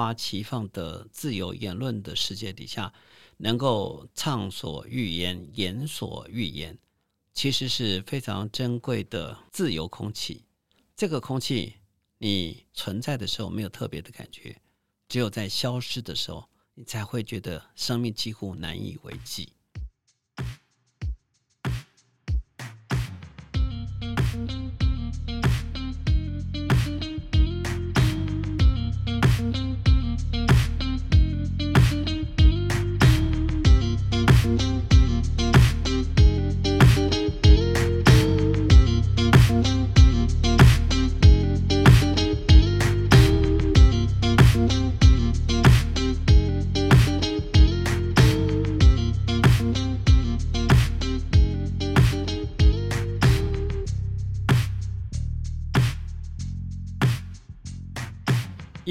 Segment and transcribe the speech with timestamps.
[0.00, 2.90] 花齐放的自由言论的世界底下，
[3.36, 6.78] 能够畅所欲言、言所欲言，
[7.34, 10.46] 其实是非常珍贵的自由空气。
[10.96, 11.74] 这个空气，
[12.16, 14.58] 你存在的时候没有特别的感觉，
[15.06, 19.52] 只有在消失的时候，你才会觉得生命几乎难以为继。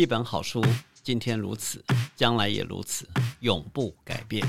[0.10, 0.60] 本好书，
[1.04, 3.08] 今天如此，将来也如此，
[3.42, 4.44] 永不改变。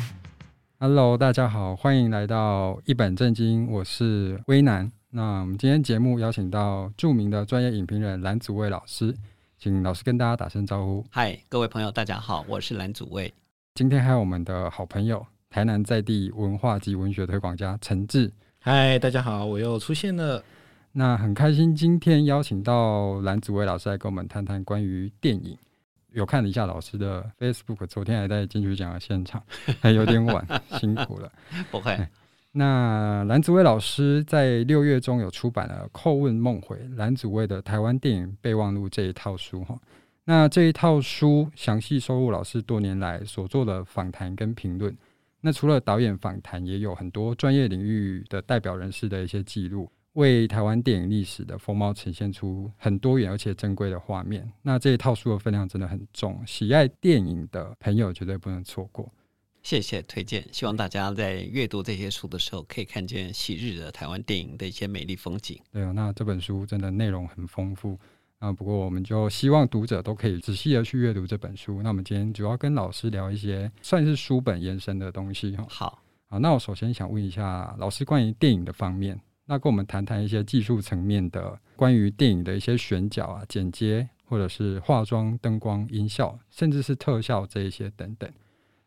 [0.78, 4.90] Hello，大家好，欢迎来到一本正经，我是威南。
[5.10, 9.14] 那我们今天节目邀请到著名的专业影评人蓝祖蔚老师，
[9.58, 11.04] 请老师跟大家打声招呼。
[11.10, 13.30] 嗨，各位朋友，大家好，我是蓝祖蔚。
[13.74, 18.32] 今天还有我们的好朋友，台南在地文化及文学推广家陈志。
[18.60, 20.42] 嗨，大家好，我又出现了。
[20.92, 25.56] 那很开心，今天邀请到蓝子薇老师来跟我们谈谈关于电影。
[26.12, 29.40] 有看了一下老师的 Facebook，昨天还在金曲奖的现场，
[29.80, 30.44] 还有点晚，
[30.80, 31.30] 辛苦了。
[31.70, 31.96] 不会。
[32.50, 39.78] 那蓝子薇老师在六月中有出版了《叩问梦回：蓝子薇的台湾电影备忘录》这一套书哈。
[40.24, 44.92] 那这一套书详细收录老师多年来所做的访谈跟评论。
[45.40, 49.88] 那除了导演访谈，也有很多专业领域的代表人士的一些记录。
[50.14, 54.50] 为台湾电影历史的风貌呈现出很多元而且珍贵的画面。
[54.62, 59.12] 那这一套书的分量真的很重，喜爱电影的朋友绝对不能错过。
[59.62, 65.60] 谢谢推荐，希望大家在阅读这些书的时候，可以看见昔日的台湾电影的一些美丽风景。
[65.70, 67.98] 对啊，那这本书真的内容很丰富
[68.38, 68.50] 啊。
[68.50, 71.82] 不过我们就希望读者都可以仔细的去阅读这本书。
[71.82, 75.66] 那我们今天主要跟老师聊一些算是书本延伸的东西哈。
[75.68, 79.20] 好，好，那我首先想问一下老师关于电影的方面。
[79.50, 88.32] 那跟我们谈谈一些技术层面的关于电影的一些选角啊、剪接，或者是化妆、灯光、音效，甚至是特效这一些等等，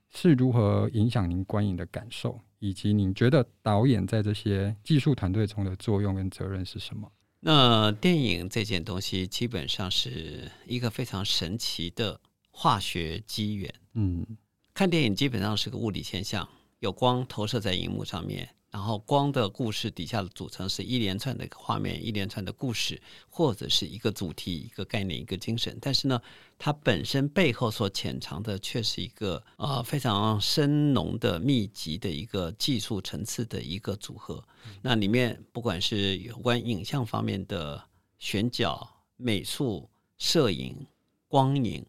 [0.09, 7.11] 是如何影响您观影的感受，以及您觉得导演在这些技术团队中的作用跟责任是什么？
[7.41, 12.17] 那电影这件东西基本上是一个非常神奇的
[12.51, 13.69] 化学机缘。
[13.95, 14.25] 嗯，
[14.73, 16.47] 看电影基本上是个物理现象，
[16.79, 18.47] 有光投射在荧幕上面。
[18.73, 25.77] 然后光的故事底下的组成是一连串的画面，一连串的故事，或者是一个主题、一个概念、一个精神。
[25.79, 26.19] 但是呢，
[26.57, 34.43] 它本身背后所潜藏的却是一个呃非常深浓的、密集的一个技术层次的一个组合。
[34.81, 37.79] 那里面不管是有关影像方面的
[38.17, 40.83] 选角、美术、摄影、
[41.27, 41.85] 光影，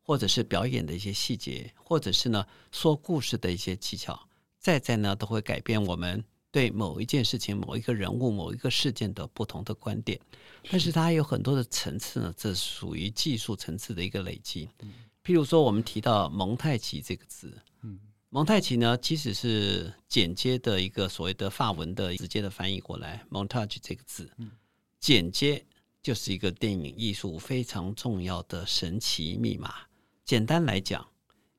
[0.00, 4.18] 或者是表演的一些细节，或者是呢说故事的一些技巧。
[4.64, 10.18] 再再呢，都会改变我们对某一件事情、某一个人物、某一个事件的不同的观点。
[10.70, 14.70] 但是它有很多的层次呢，这属于技术层次的一个累积。
[15.22, 17.52] 譬如说，我们提到蒙太奇这个字，
[18.30, 24.30] 蒙太奇呢，其实是剪接的一个所谓的法文的直接的翻译过来，montage 这个字，
[24.98, 25.62] 剪接
[26.02, 29.74] 就是一个电影艺术非常重要的神奇密码。
[30.24, 31.06] 简单来讲。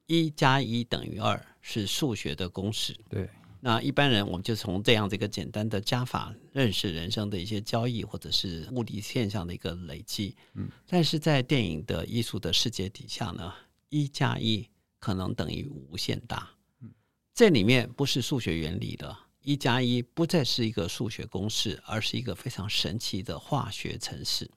[0.08, 2.96] 一加一等于二是数学的公式。
[3.10, 3.28] 对，
[3.60, 10.36] 那一般人我们就从这样这个简单的加法认识人生的一些交易或者是物理现象的一个累积。
[10.54, 13.52] 嗯，但是在电影的艺术的世界底下呢，
[13.90, 16.48] 一加一可能等于无限大。
[16.82, 16.92] 嗯，
[17.34, 19.18] 这里面不是数学原理的。
[19.42, 24.50] 一加一不再是一个数学公式，而是一个非常神奇的化学程式。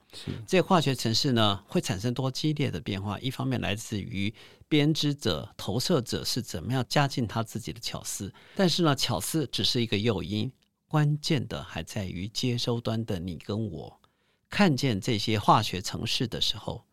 [0.47, 3.19] 这化学程式呢，会产生多激烈的变化？
[3.19, 4.33] 一方面来自于
[4.69, 10.49] 编织者、投射者是怎么样加进他自己的巧思，但是呢，巧思只是一个诱因，
[10.87, 13.99] 关键的还在于接收端的你跟我
[14.49, 16.85] 看见这些化学程式的时候，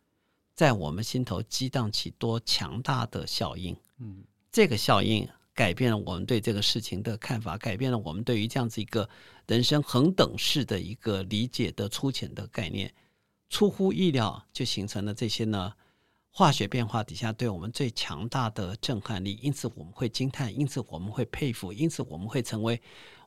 [0.54, 3.76] 在我们心头激荡起多强大的效应。
[3.98, 5.28] 嗯，这个效应。
[5.54, 9.08] 改变了我们对这个事情的看法，改变了我们对于这样子一个
[9.46, 12.94] 人生恒等式的一个理解的粗浅的概念，
[13.48, 15.72] 出乎意料就形成了这些呢
[16.38, 22.78] 化学变化底下对我们最强大的震撼力，因此我们会惊叹，因此我们会佩服，因此我们会成为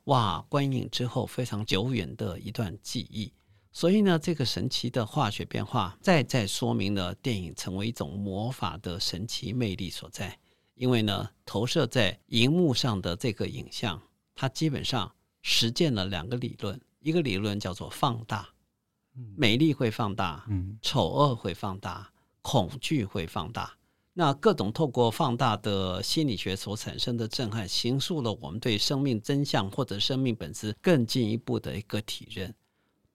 [0.04, 3.32] 哇观影之后非常久远的一段记忆。
[3.72, 10.38] 所以呢，这个神奇的化学变化，再再说明了电影成为一种魔法的神奇魅力所在。
[10.76, 14.00] 因为呢，投射在荧幕上的这个影像，
[14.36, 15.12] 它基本上
[15.42, 18.48] 实践了两个理论，一个理论叫做放大，
[19.36, 20.46] 美丽会放大，
[20.80, 23.76] 丑恶会放大，恐惧会放大。
[24.12, 32.52] 那各种透过放大的心理学所产生的震撼，形塑了我们对生命真相或者生命本质更进一步的一个体认。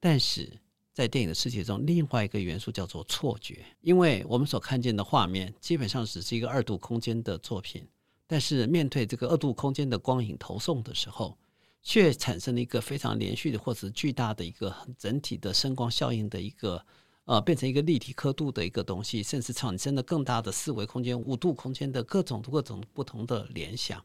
[0.00, 0.58] 但是，
[0.92, 7.86] 在电影的世界中，另外一个元素叫做错觉，因为我们所看见的画面基本上只是一个二度空间的作品，
[8.26, 11.36] 但是面对这个二度空间的光影投送的时候，
[11.82, 16.84] 却产生了一个非常连续的或者巨大的一个整体的声光效应的一个
[17.26, 24.04] 呃，变成一个立体刻度的一个东西，甚至产生了更大的四维空间、五度空间的各种各种不同的联想。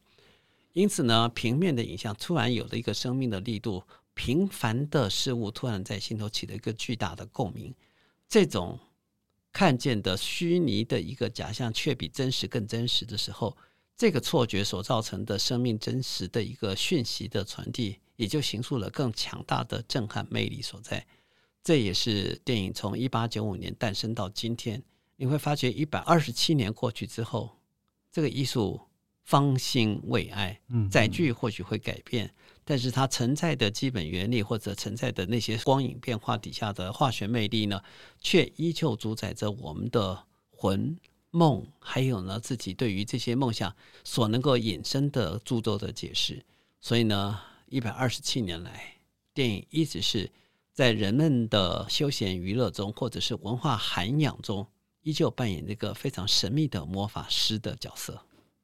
[0.73, 3.81] 因此呢，平面的影像突然有了一个生命的力度。
[4.13, 7.73] 平凡的事物突然在心头起了一个巨大的共鸣，
[8.27, 8.77] 这种
[9.53, 13.55] 看见的虚拟的一个假象，却比真实更真实的时候，
[13.95, 21.07] 这个错觉所造成的生命真实的一个讯息的传递，也就形塑了更强大的震撼魅力所在。
[21.63, 24.81] 这也是电影从一八九五年诞生到今天，
[25.15, 27.57] 你会发觉一百二十七年过去之后，
[28.11, 28.81] 这个艺术
[29.23, 30.59] 方兴未艾，
[30.89, 32.33] 载具或许会改变。
[32.63, 37.81] 但是它存在的基本原理，或者存在的那些光影变化底下的化学魅力呢，
[38.19, 40.97] 却依旧主宰着我们的魂
[41.31, 46.45] 梦，还有呢自己对于这些梦想所能够引申的诸多的解释。
[46.79, 48.97] 所以呢，一百二十七年来，
[49.33, 50.31] 电影一直是
[50.81, 54.65] 在人们的休闲娱乐中，或者是文化涵养中，
[55.03, 58.19] 依旧扮演这个非常神秘的魔法师的角色。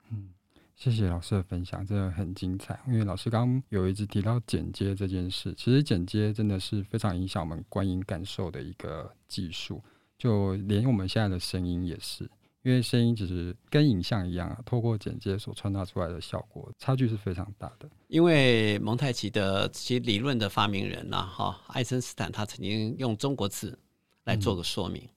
[0.10, 0.30] 嗯。
[0.76, 2.80] 谢谢老师的分享，真的很精彩。
[2.88, 9.80] 因为老师刚有一直提到剪接这件事，其实剪接真的是非常影响我们观影感受的一个技术。
[10.18, 12.28] 就连我们现在的声音也是，
[12.68, 17.90] 因为声音其实跟影像一样啊，透过剪接所传达出来的效果差距是非常大的。
[18.08, 23.80] 因为蒙太奇的其理论的发明人呐，哈，爱森斯坦他曾经用中国字
[24.26, 25.10] 来做个说明，嗯、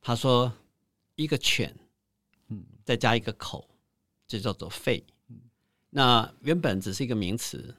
[0.00, 0.50] 他说
[1.16, 1.74] 一个犬，
[2.48, 3.68] 嗯，再加一个口。
[4.26, 5.04] 就叫做肺，
[5.90, 7.72] 那原本只是一个名词，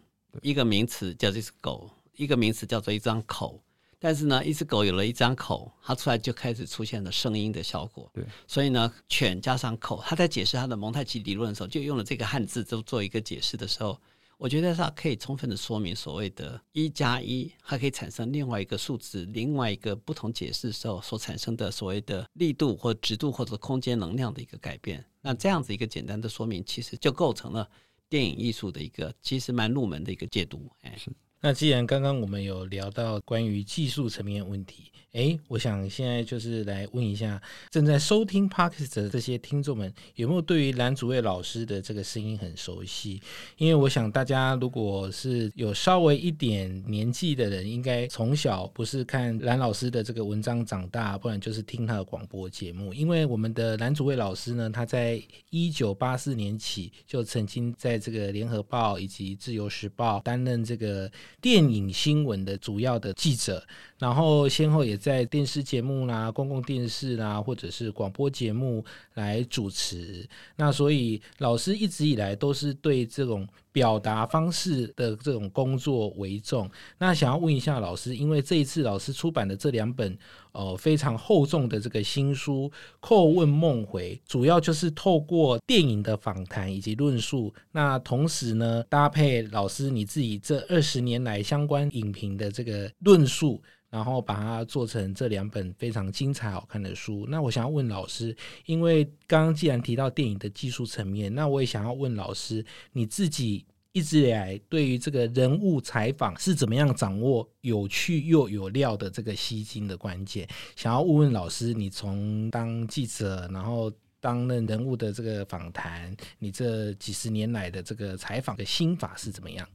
[0.44, 3.60] 一个名词叫做一只狗，一个名词叫做一张口。
[4.06, 8.07] 但是呢，一只狗有了一张口，它出来就开始出现了声音的效果。
[8.13, 14.00] 对，所以呢，犬加上口，他在解释他的蒙太奇理论的时候，就用了这个汉字，就做一个解释的时候。
[14.38, 25.04] 我觉得它可以充分的说明所谓的“一加一”，还可以产生另外一个数字，另外一个不同解释的时候所产生的所谓的力度或直度或者空间能量的一个改变。
[25.19, 27.68] 那这样子一个简单的说明，其实就构成了
[28.08, 30.69] 电影艺术的一个其实蛮入门的一个解读。
[30.81, 31.10] 哎，是。
[31.45, 34.92] 那既然刚刚我们有聊到关于技术层面的问题。
[35.15, 43.21] 哎，我想现在就是来问一下正在收听 Podcast 的这些听众们，有没有对于蓝祖蔚老师的这个声音很熟悉？
[43.56, 52.94] 因为我想大家如果是有稍微一点年纪的人，应该从小不是看蓝老师的这个文章长大，不然就是听他的广播节目。
[52.94, 61.09] 因为我们的蓝祖蔚老师呢，他在一九八四年起就曾经在这个联合报以及自由时报担任这个
[61.39, 63.65] 电影新闻的主要的记者。
[63.97, 68.83] 然后先后也在电视节目啦、公共电视啦，或者是广播节目
[69.13, 70.27] 来主持。
[70.57, 76.72] 那所以老师一直以来都是对这种表达方式的这种工作为重。
[76.98, 80.17] 那想要问一下老师，因为这一次老师出版的这两本
[80.53, 82.72] 呃非常厚重的这个新书
[83.05, 93.62] 《叩问梦回》，主要就是透过电影的访谈以及论述，那同时呢搭配老师你自己这二十年来相关影评的这个论述。
[93.91, 97.25] 然后把它做成这两本非常精彩好看的书。
[97.29, 103.64] 那我想要问老师，因为刚刚既然提到电影的技术层面，那我也想要问老师，你自己
[103.96, 110.46] 一直以来对于这个人物采访是怎么样掌握有趣又有料的这个吸睛的关键？
[110.75, 119.66] 想要问问老师，你从当记者，然后担任人物的这个访谈，你这几十年来的这个采访的心法是怎么样？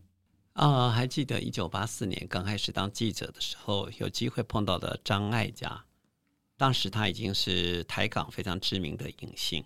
[0.52, 5.82] 啊、呃，还记得一九八四年刚开始当记者的时候，有机会碰到的张艾嘉，
[6.58, 9.64] 当时他已经是台港非常知名的影星。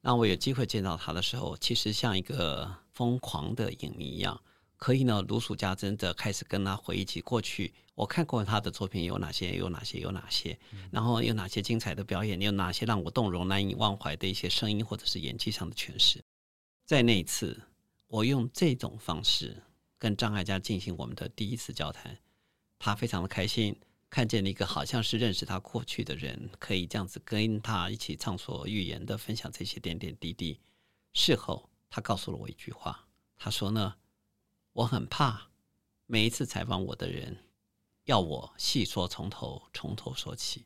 [0.00, 4.40] 那我有机会见到他的时候，其实像一个疯狂的影迷一样，
[4.76, 10.58] 可以呢如数家珍的开始跟他回忆起过去我看过他的作品有哪些，有哪些，有哪些，
[10.90, 16.22] 然后有哪些精彩的表演，有哪些让我动容难以忘怀的一些声音或者是演技上的诠释。
[16.86, 17.60] 在那一次，
[18.06, 19.62] 我用这种方式。
[20.00, 22.16] 跟张艾嘉进行我们的第一次交谈，
[22.78, 23.76] 他非常的开心，
[24.10, 30.58] 看见了一个好像是认识他过去的人，可以这样子跟他一起畅所欲言的分享这些点点滴滴。
[31.12, 33.96] 事后，他告诉了我一句话，他说呢，
[34.72, 35.50] 我很怕
[36.06, 37.44] 每一次采访我的人
[38.04, 40.64] 要我细说从头，从头说起。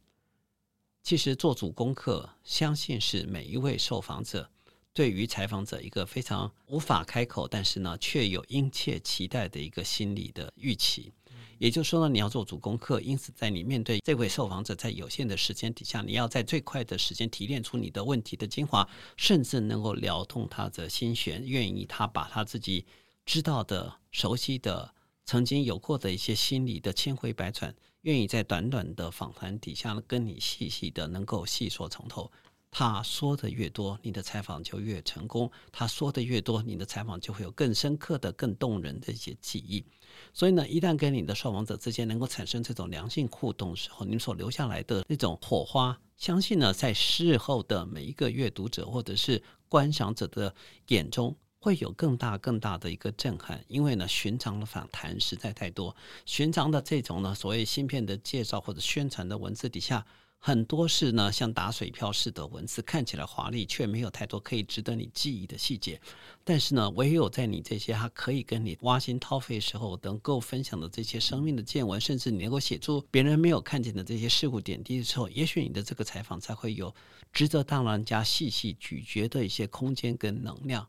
[1.03, 4.49] 其实做足功课，相信是每一位受访者
[4.93, 11.13] 对于采访者一个非常无法开口，但是呢却有殷切期待的一个心理的预期。
[11.63, 22.85] 也就是说呢，你要做足功课，因此在你面对这位受访者，在有限的时间底下，你要在最快的时间提炼出你的问题的精华，甚至能够撩动他的心弦，愿意他把他自己
[23.25, 24.93] 知道的、熟悉的、
[25.25, 32.29] 曾经有过的一些心理的千回百转，愿意在短短的访谈底下，跟你细细的能够细说从头。
[32.75, 39.85] 他说的越多，你的采访就越成功；他说的越多，你的采访就会有更深刻的、更动人的一些记忆。
[40.33, 50.55] 所以呢，一旦跟你的受访者之间能够产生这种良性互动的时候，你所留下来的那种火花，相信呢，在事后的每一个阅读者或者是观赏者的
[50.89, 53.63] 眼中，会有更大更大的一个震撼。
[53.69, 60.07] 因为呢，寻常的访谈实在太多，寻常的这种呢，所谓芯片的介绍或者宣传的文字底下。
[60.45, 66.01] 很多是呢，像打水漂似的文字，看起来华丽，却没有太多可以值得你记忆的细节。
[66.43, 76.93] 但是呢，唯有在你这些他可以跟你挖心掏肺时候，能够分享的这些生命的见闻，甚至你能够写出别人没有看见的这些事物点滴的时候，也许你的这个采访才会有
[77.33, 80.85] 值得当人家细细咀嚼的一些空间跟能量。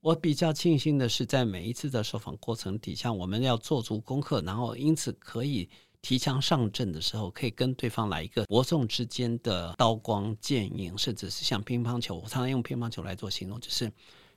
[0.00, 5.68] 我比较庆幸的是，在每一次的受访过程底下，我们要做足功课，然后因此可以。
[6.00, 12.14] 提枪上阵的时候，可以跟对方来一个伯仲之间的刀光剑影，甚至是像乒乓球。
[12.14, 13.92] 我常常用乒乓球来做形容，就是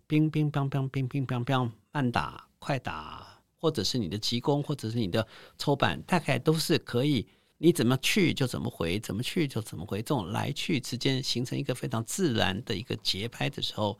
[0.07, 5.25] 乒乒乓乓，乒乒乓乓，慢打快打，或者是你的急攻，或者是你的
[5.57, 7.27] 抽板，大概都是可以，
[7.57, 13.97] 你怎么去就怎么回，怎么去就怎么回，这种来去之间形成一个非常自然的一个节拍的时候。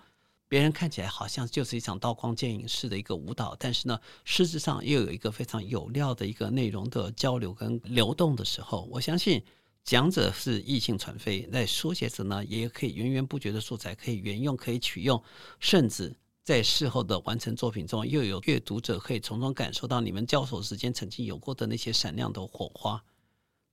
[0.51, 9.41] 别人看起来好像就是一场刀光剑影式的一个舞蹈，但是呢，实质上又有一个非常有料的一个内容的交流跟流动的时候，我相信
[9.85, 15.23] 讲者是意兴传飞，在书写者呢也可以源源不绝的素材可以沿用，可以取用，
[15.61, 23.01] 甚至在事后的完成作品中，又有阅读者可以从中感受到你们交手时间曾经有过的那些闪亮的火花。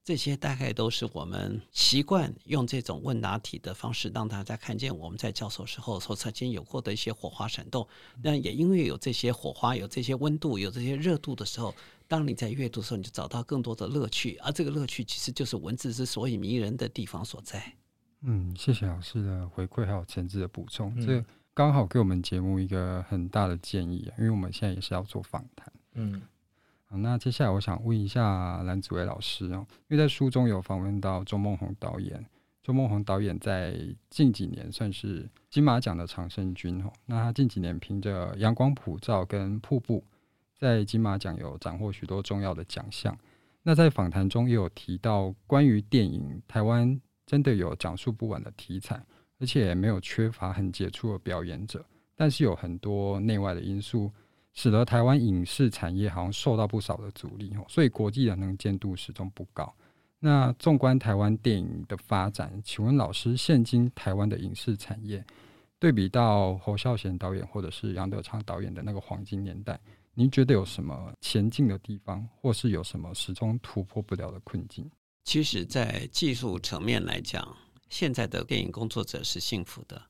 [0.08, 7.86] 这些大概都是我们习惯用这种问答题的方式，让大家看见我们在教授时候所曾经有过的一些火花闪动。
[8.22, 11.74] 但也因为有这些火花、有这些温度、有这些热度的时候，
[12.06, 14.38] 当你在阅读的时候，你就找到更多的乐趣。
[14.42, 17.74] 而这个乐趣其实就是文字之所以迷人的地方所在。
[18.22, 21.22] 嗯，谢谢老师的回馈还有前置的补充，嗯、这
[21.52, 25.70] 刚好给我们节目一个很大的建议，因为我们现在也是要做访谈。
[25.96, 26.22] 嗯。
[26.90, 32.24] 好，那接下来我想问一下蓝子维老师哦，因为在书中有访问到周梦红导演，
[32.62, 33.78] 周梦红导演在
[34.08, 36.90] 近几年算是金马奖的常胜军哦。
[37.04, 39.98] 那他近几年凭着《阳光普照》跟《瀑布》
[40.58, 43.14] 在金马奖有斩获许多重要的奖项。
[43.62, 49.04] 那在访谈中也有提到，关于电影，台湾真的有讲述不完的题材，
[49.38, 51.84] 而且没有缺乏很杰出的表演者，
[52.16, 54.10] 但是有很多内外的因素。
[54.54, 59.72] 使得台湾影视产业好像受到不少的阻力哦，所以国际的能见度始终不高。
[60.20, 65.24] 那纵观台湾电影的发展，请问老师，现今台湾的影视产业
[65.78, 69.78] 对比到侯孝贤导演或者是杨德昌导演的那个黄金年代，
[70.14, 74.90] 您觉得有什么前进的地方，或是有什么始终突破不了的困境？
[75.22, 77.56] 其实，在技术层面来讲，
[77.88, 80.02] 现在的电影工作者是幸福的。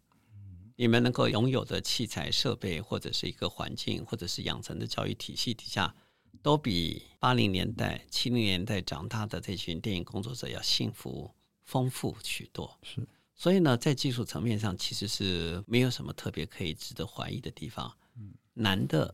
[0.80, 5.92] 你们能够拥有的器材设备，或者是一个环境，或者是养成的教育体系底下，
[6.40, 12.78] 都比八零年代、七零年代长大的这群电影工作者要幸福、丰富许多。
[12.84, 13.04] 是，
[13.34, 17.92] 所以呢，在技术层面上，其实是没有什么特别可以值得怀疑的地方。
[18.16, 19.12] 嗯，难的、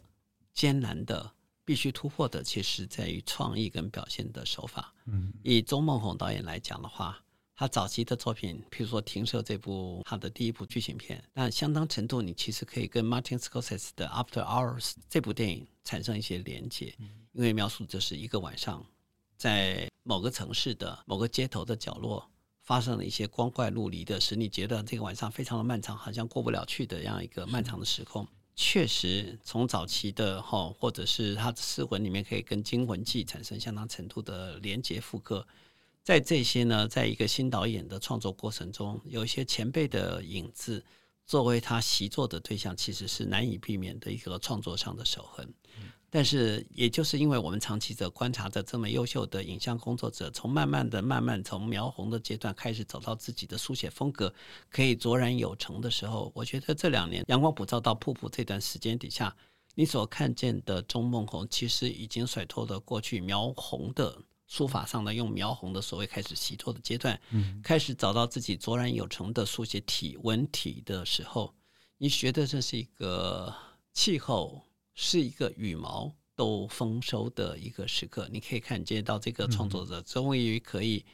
[0.52, 1.32] 艰难的、
[1.64, 4.92] 必须突破的，其实在于创意跟表现的手法。
[5.06, 7.23] 嗯，以周梦红导演来讲的话。
[7.56, 16.92] 他早期的作品，譬如说《停车》这部他的第一部剧情片，那相当程度你其实可以跟 Martin Scorsese 的《After Hours》这部电影产生一些连接，
[17.32, 18.84] 因为描述就是一个晚上，
[19.36, 22.28] 在某个城市的某个街头的角落，
[22.62, 28.26] 发生了一些光怪陆离的，使你觉得这个晚上非常的漫长，好像过不了去的这样一个漫长的时空。
[28.56, 35.46] 确实，从早期的哈，或者是他的诗魂里面，可以跟《惊魂记》产生相当程度的连接复刻。
[36.04, 40.84] 在这些呢，在一个新导演的创作过程中，有一些前辈的影子
[41.24, 45.50] 作为他习作的对象，其实是难以避免的一个创作上的手痕。
[46.10, 54.32] 但是，也就是因为我们长期的观察着这么优秀的影像工作者，从慢慢的、慢慢从描红的阶段开始走到自己的书写风格
[54.70, 59.34] 可以卓然有成的时候，我觉得这两年阳光普照到瀑布这段时间底下，
[59.74, 71.54] 你所看见的钟梦红，其实已经甩脱了过去描红的书法上的用描红的所谓开始习作的阶段，嗯，开始找到自己卓然有成的书写体文体的时候，
[71.98, 73.54] 你学的这是一个
[73.92, 74.62] 气候。
[74.96, 81.04] 是一个羽毛都丰收的一个时刻，你可以看见到这个创作者终于可以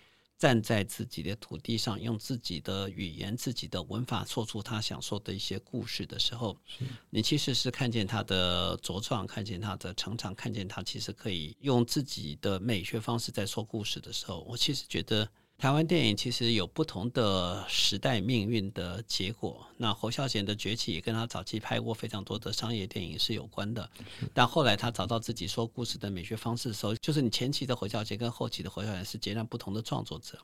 [0.40, 6.56] 站在自己的土地上，用自己的语言、自己的文法说出他想说的一些故事的时候，
[7.10, 15.30] 你其实是看见他的茁壮，看见他的成长，看见他其实可以用自己的美学方式在说故事的时候，我其实觉得。
[15.60, 19.66] 台湾电影其实有不同的时代命运的结果。
[19.76, 23.86] 那侯孝贤的崛起也跟他早期拍过非常多的商业电影是有关的。
[24.32, 30.38] 但后来他找到自己说故事的美学方式的时候，就是你前期的侯孝贤跟后期的侯孝贤是截然不同的创作者。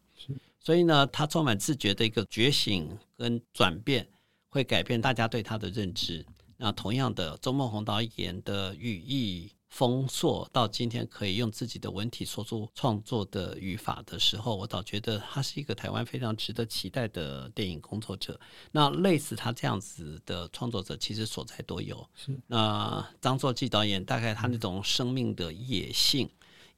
[0.60, 4.06] 所以呢，他充满自觉的一个觉醒跟转变，
[4.50, 6.26] 会改变大家对他的认知。
[6.58, 9.50] 那同样的，周梦红导演的语艺。
[9.76, 18.40] 丰硕到今天可以用自己的文体说出创作的语法的时候，我倒觉得他是一个台湾非常值得期待的电影工作者。
[18.72, 22.08] 那类似他这样子的创作者，其实所在多有。
[22.14, 26.26] 是那张作骥导演，大概他那种生命的野性，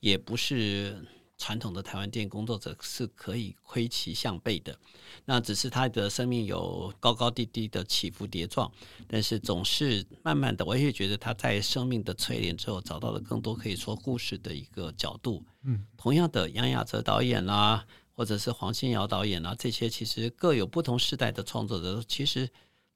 [0.01, 1.01] 也不是。
[1.39, 4.77] 传统的台湾电影工作者是可以窥其项背的，
[5.25, 8.71] 那只是他的生命有高高低低的起伏跌撞，
[9.07, 15.43] 但是总是慢慢的，我也觉得他在生命的淬炼之后，找到了更多可以说故事的一个角度。
[15.63, 22.51] 嗯，同样的，杨雅哲导演啦，或者是黄信尧导演啦，这些其实各有不同时代的创作者，其实，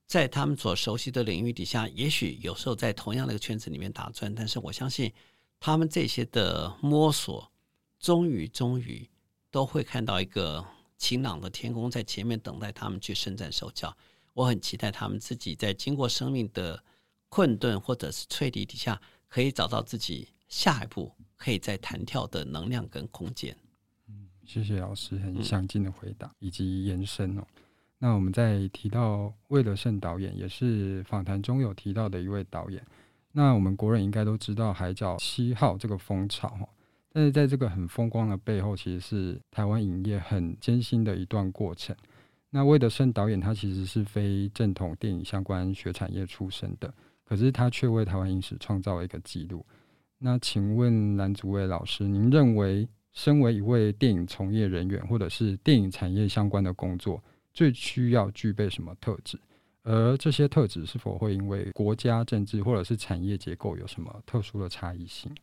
[0.09, 5.13] 在他们所熟悉的领域底下，也许有时候在同样的一个圈子里面打转，但是我相信
[5.61, 7.52] 他们这些的摸索。
[8.03, 9.09] 终于，终于
[9.49, 10.63] 都会看到一个
[10.99, 13.97] 晴朗的天空在前面等待他们去伸展手脚。
[14.35, 16.83] 我很期待他们自己在经过生命的
[17.29, 23.57] 困顿或者是淬砺底下，可以找到自己下一步可以再弹跳的能量跟空间。
[24.09, 27.47] 嗯，谢谢老师很详尽的回答以及延伸哦。
[27.99, 32.85] 那我们再提到魏德圣导演，也是访谈中有提到的一位导演。
[33.31, 36.69] 那我们国人应该都知道《海角七号》这个风潮哈。
[37.13, 41.95] 但是在这个很风光的背后，其实是台湾影业很艰辛的一段过程。
[42.49, 46.93] 那魏德圣导演他其实是非正统电影相关学产业出身的，
[47.25, 49.65] 可是他却为台湾影史创造了一个纪录。
[50.19, 57.23] 那请问蓝祖蔚老师，您认为身为一位电影从业人员，或者是电影产业相关的工作，
[57.53, 59.39] 最需要具备什么特质？
[59.83, 65.35] 而这些特质是否会因为国家政治或者是产业结构有什么特殊的差异性？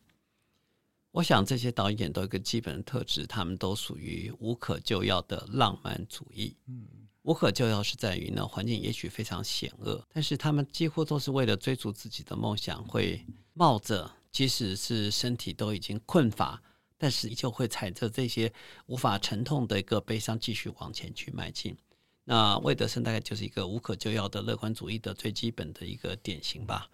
[1.12, 6.56] 我想这些导演都有一个基本的特质，他们都属于无可救药的浪漫主义。
[6.68, 6.86] 嗯，
[7.22, 16.62] 无可救药是在于呢，环境也许非常险恶，但是他们几乎都是为了追逐自己的梦想，会冒着即使是身体都已经困乏，
[16.96, 18.52] 但是依旧会踩着这些
[18.86, 21.76] 无法沉痛的一个悲伤，继续往前去迈进。
[22.22, 26.88] 那魏德森大概就是一个无可救药的乐观主义的最基本的一个典型吧。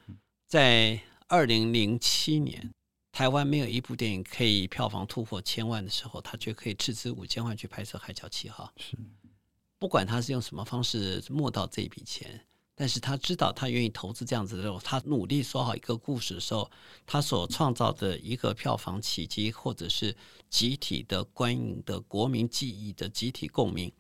[0.46, 2.70] 在二零零七年。
[3.16, 8.70] 台湾没有一部电影可以票房突破千万的时候，他却可以斥资五千万去拍摄《海角七号》。
[8.82, 8.94] 是，
[9.78, 12.38] 不管他是用什么方式募到这笔钱，
[12.74, 16.70] 但是他知道他愿意投资这样子的时候，他努力说好一个故事的时候，
[17.06, 20.14] 他所创造的一个票房奇迹，或者是
[20.50, 23.90] 集体的观影的国民记忆的集体共鸣。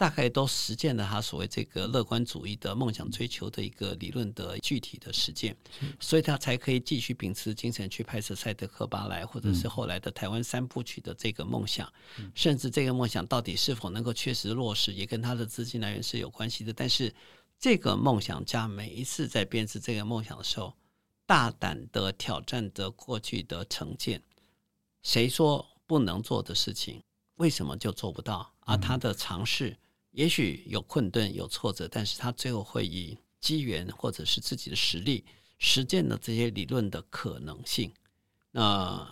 [0.00, 5.54] 大概都实践了他所谓这个乐观主义的梦想追求的一个理论的具体的实践，
[6.00, 11.86] 所以他才可以继续秉持精神去拍摄《赛德克巴莱》或者是后来的台湾三部曲的这个梦想，
[12.34, 16.72] 甚至这个梦想到底是否能够确实落实，也跟他的资金来源是有关系的。
[16.72, 17.14] 但是
[17.58, 20.72] 这个梦想家每一次在编织这个梦想的时候，
[21.26, 24.22] 大胆的挑战着过去的成见，
[25.02, 27.02] 谁说不能做的事情，
[27.34, 28.50] 为什么就做不到？
[28.60, 29.76] 而他的尝试。
[30.12, 35.24] 也许有困顿、有挫折，但是他最后会以机缘或者是自己的实力
[35.58, 37.92] 实践了这些理论的可能性。
[38.50, 39.08] 那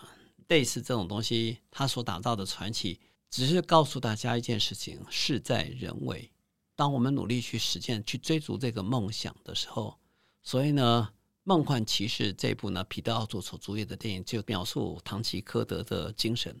[0.49, 6.29] 类似这种东西，他所打造的传奇，只是告诉大家一件事情：事在人为。
[6.75, 9.97] 当我们努力去实践、去追逐这个梦想的时候，
[10.43, 11.07] 所以呢，
[11.43, 16.59] 《梦幻骑士》这部呢，彼得奥佐所主演的电影，就描述唐吉诃德的精神。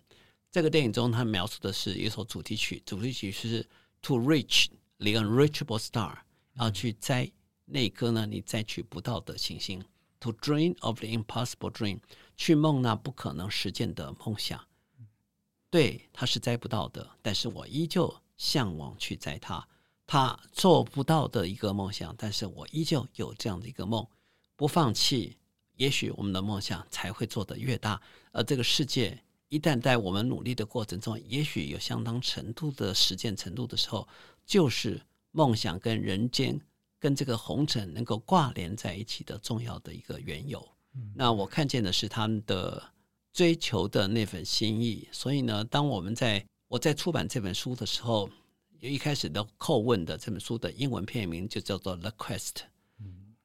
[0.49, 3.67] 这个电影中，他描述的是一首主题曲，主题曲是。
[4.03, 6.19] To reach the unreachable star，
[6.53, 7.31] 要去摘
[7.65, 9.83] 那颗呢你摘取不到的星星。
[10.21, 11.99] To dream of the impossible dream，
[12.35, 14.65] 去梦那不可能实现的梦想。
[15.69, 19.67] 对，他是摘不到的，但是我依旧向往去摘它。
[20.07, 24.07] 他做不到的一个梦想，但是我依旧有这样的一个梦，
[24.55, 25.37] 不放弃。
[25.75, 34.07] 也许我们的梦想才会做得越大，而这个世界一旦在我们努力的过程中，也许有相当程度的实践程度的时候，
[34.45, 36.59] 就是梦想跟人间、
[36.97, 40.67] 跟这个红尘能够挂连在一起的重要的一个缘由。
[41.13, 42.81] 那我看见的是他们的
[43.33, 45.07] 追求的那份心意。
[45.11, 48.29] 所以呢，当我们在我在出版这本书的时候，
[48.79, 52.53] 有一开始的叩问的这本书的英文片名就叫做《The Quest》。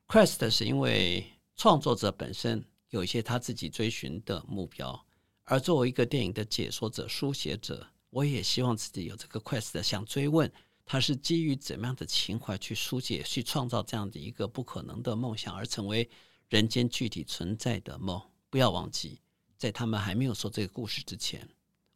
[0.09, 1.27] Quest 是因为。
[1.57, 5.07] 创作者本身有一些他自己追寻的目标，
[5.45, 10.51] 而作为一个电影的解说者、书写者，我也希望自己有这个 quest，想追问
[10.87, 16.09] 他是基于怎么样的情怀去书写、去创造这样的一个不可能的梦想，而成为
[16.49, 18.21] 人间具体存在的梦。
[18.49, 19.21] 不要忘记，
[19.59, 21.47] 在他们还没有说这个故事之前，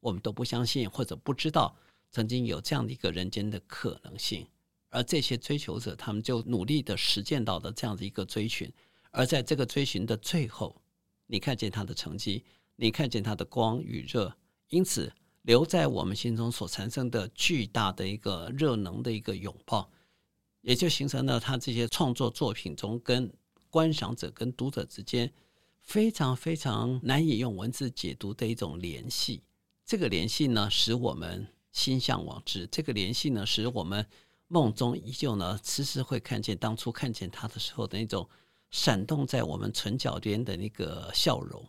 [0.01, 1.75] 我们都不相信或者不知道
[2.11, 4.47] 曾经有这样的一个人间的可能性，
[4.91, 8.71] 而这些追求者，他们就努力的实践到的这样的一个追寻。
[9.11, 10.83] 而在这个追寻的最后，
[11.27, 12.45] 你看见他的成绩，
[12.81, 14.33] 你看见他的光与热，
[14.69, 15.13] 因此
[15.43, 19.91] 留在我们心中所产生的巨大的一个热能的一个拥抱，
[20.61, 23.29] 也就形成了他这些创作作品中跟
[23.69, 25.33] 观赏者、跟读者之间
[25.81, 29.43] 非常非常难以用文字解读的一种联系。
[29.85, 34.07] 这个联系呢，使我们心向往之；这个联系呢，使我们
[34.47, 38.29] 梦中依旧呢，时时会看见当初看见他的时候的那种。
[38.71, 41.67] 闪动在我们唇角边的那个笑容，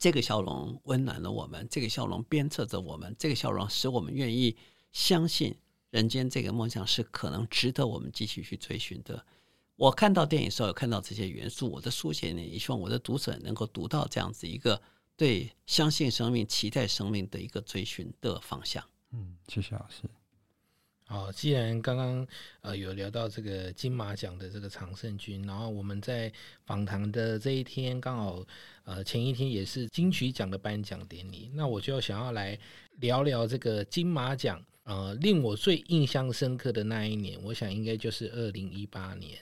[0.00, 4.56] 这个笑容温暖了我们，这个笑容鞭策着我们，这个笑容使我们愿意
[4.92, 5.54] 相信
[5.90, 9.22] 人间这个梦想是可能值得我们继续去追寻的。
[9.76, 14.80] 我看到电影时候有看到这些元素，我的书写呢，也希望我的读者能够读到这样子一个
[15.16, 18.82] 对相信生命、期待生命的一个追寻的方向。
[19.12, 20.04] 嗯，谢谢老师。
[21.10, 22.24] 好，既然刚刚
[22.60, 26.32] 呃有聊到这个金马奖的这个常胜军，然后我们在
[26.66, 28.46] 访谈的这一天刚好
[28.84, 32.56] 呃前一天也是金曲奖的颁奖典礼，那我就想要来
[33.00, 39.36] 聊聊这个金马奖呃令我最印象深刻的那一年，我想应该就是二零一八年。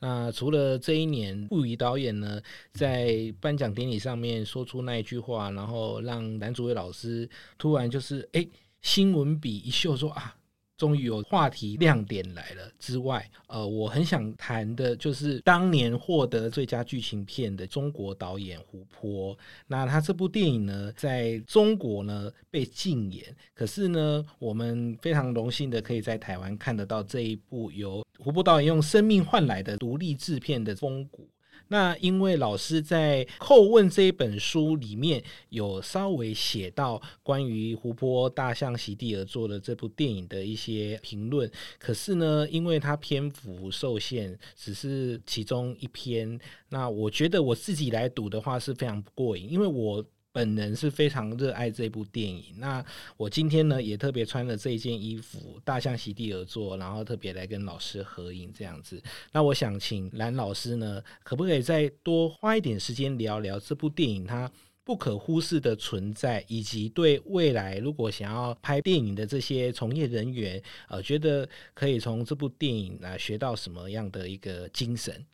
[0.00, 2.38] 那除了这一年，不语导演呢
[2.74, 8.46] 在颁奖典礼上面说出那一句话，然后让蓝祖蔚老师突然就是哎
[8.82, 10.36] 新闻笔一秀说啊。
[10.76, 19.36] 终于有话题亮点来了之外，呃，我很想谈的就是当年获得最佳剧情片的中国导演胡波。
[19.66, 31.28] 那他这部电影呢，在中国呢被禁演，可是呢，我们非常荣幸的可以在台湾看得到这一部由胡波导演用生命换来的独立制片的风骨。
[31.74, 50.04] 那因为老师在《叩问》这一本书里面有稍微写到关于湖泊大象席地而坐的这部电影的一些评论，可是呢，因为它篇幅受限，只是其中一篇，那我觉得我自己来读的话是非常不过瘾，因为我。
[50.34, 52.42] 本人是非常热爱这部电影。
[52.56, 52.84] 那
[53.16, 59.00] 我今天呢，也特别穿了这一件衣服，大象席地而坐，然后特别来跟老师合影这样子。
[59.30, 64.50] 那我想请蓝老师呢，可不可以再多花一点时间聊聊这部电影它
[64.82, 75.24] 不可忽视的存在，以及对未来如果想要拍电影的这些从业人员，呃，觉得可以从这部电影来学到什么样的一个精神？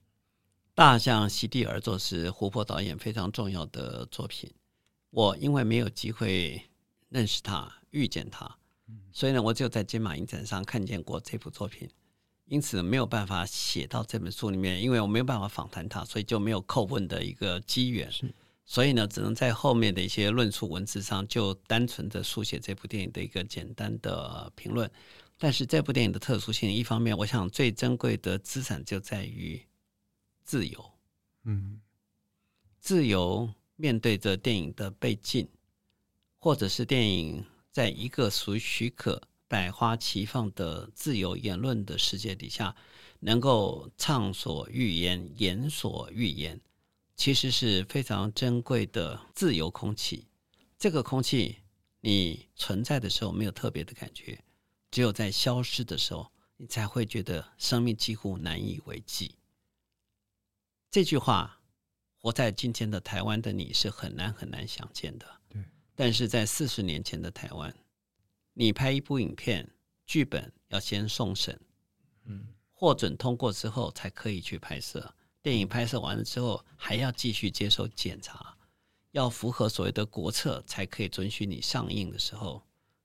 [0.75, 4.51] 大象席地而坐是胡波导演非常重要的作品。
[5.11, 6.62] 我因为没有机会
[7.09, 8.57] 认识他、遇见他，
[9.12, 11.88] 所以呢，我只有在金马影展上看见过这部作品，
[12.46, 18.09] 因此没有办法写到这本书里面，因为我没有办法访谈他，所以就没有叩问的一个机缘。
[18.64, 24.88] 所以呢，只能在后面的一些论述文字上，就单纯的书写这部电影的一个简单的评论。
[25.37, 29.61] 但是这部电影的特殊性，一方面，我想最珍贵的资产就在于
[30.44, 30.92] 自由。
[31.44, 31.81] 嗯，
[32.79, 33.53] 自由。
[33.81, 35.49] 面对着电影的被禁，
[36.38, 42.77] 或者是电影在一个属许可、百花齐放的自由言论的世界底下，
[43.21, 46.61] 能够畅所欲言、言所欲言，
[47.16, 50.27] 其实是非常珍贵的自由空气。
[50.79, 51.57] 这个空气，
[52.03, 54.45] 你存在的时候没有特别的感觉，
[54.90, 59.37] 只有在消失的时候，你才会觉得生命几乎难以为继。
[60.90, 61.60] 这句话。
[62.23, 65.65] 活在今天的台湾的你是很难很难想见的，对。
[65.95, 67.75] 但是在四十年前的台湾，
[68.53, 69.69] 你拍一部影片，
[70.07, 71.59] 剧本要先送审，
[72.27, 75.15] 嗯，获准通过之后才可以去拍摄。
[75.41, 78.55] 电影拍摄完了之后，还要继续接受检查，
[79.13, 82.63] 要符合所谓的国策才可以准许你上映的时候，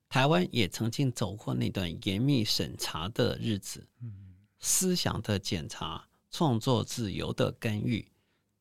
[0.10, 3.88] 台湾也曾经走过那段严密审查的日子。
[4.60, 8.06] 思想的检查、创作自由的干预，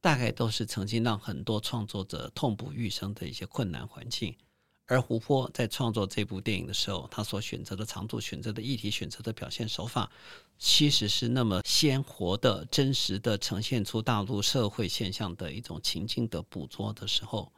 [0.05, 4.37] 大概都是曾经让很多创作者痛不欲生的一些困难环境。
[4.85, 10.13] 而胡波在创作这部电影的时候，他所选择的长度、选择的议题、选择的表现手法，
[10.59, 17.51] 其实是那么鲜活的、真实的呈现出大陆社会现象的一种情境的捕捉的时候，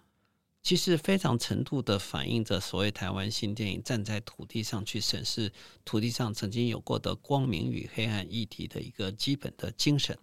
[0.62, 5.52] 其实非常程度的反映着所谓台湾新电影站在土地上去审视
[5.84, 10.16] 土地上曾经有过的光明与黑暗议题的一个基本的精神。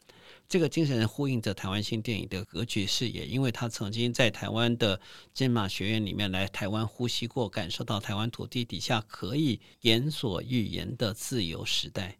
[0.49, 4.99] 这个精神呼应着台湾新电影的格局视野，因为他曾经在台湾的
[5.33, 12.19] 金马学院里面来台湾呼吸过，感受到台湾土地底下可以言所欲言的自由时代，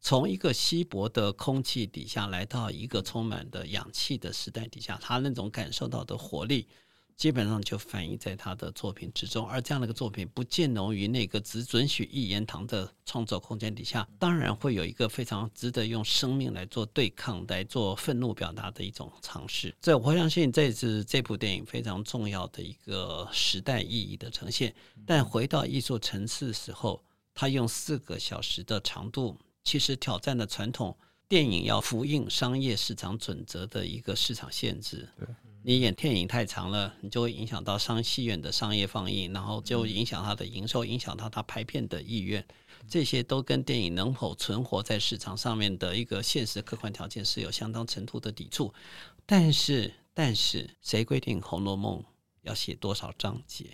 [0.00, 6.68] 从一个稀薄的空气底下来到一个充满的氧气的时代底下，他那种感受到的活力。
[7.16, 19.74] 基本上就反映在他的作品之中，而这样的一个作品不见容于那个只准许一言堂的创作空间底下，当然会有一个非常值得用生命来做对抗、来做愤怒表达的一种尝试。
[19.80, 24.74] 这我相信这是这部电影非常重要的一个时代意义的呈现。
[25.06, 27.02] 但回到艺术层次的时候，
[27.34, 30.96] 他用四个小时的长度，其实挑战了传统
[31.28, 35.08] 电影要符应商业市场准则的一个市场限制。
[35.64, 35.72] 对。
[35.72, 42.44] 你演电影太长了，你就会影响到商戏院的商业放映，然后就影响他的营收，影响到他拍片的意愿，
[42.88, 48.74] 这些都跟电影能否存活在市场上面的一个现实客观条件是有相当程度的抵触。
[49.24, 52.00] 但是，但是谁规定《红楼梦》
[52.42, 53.66] 要写多少章节？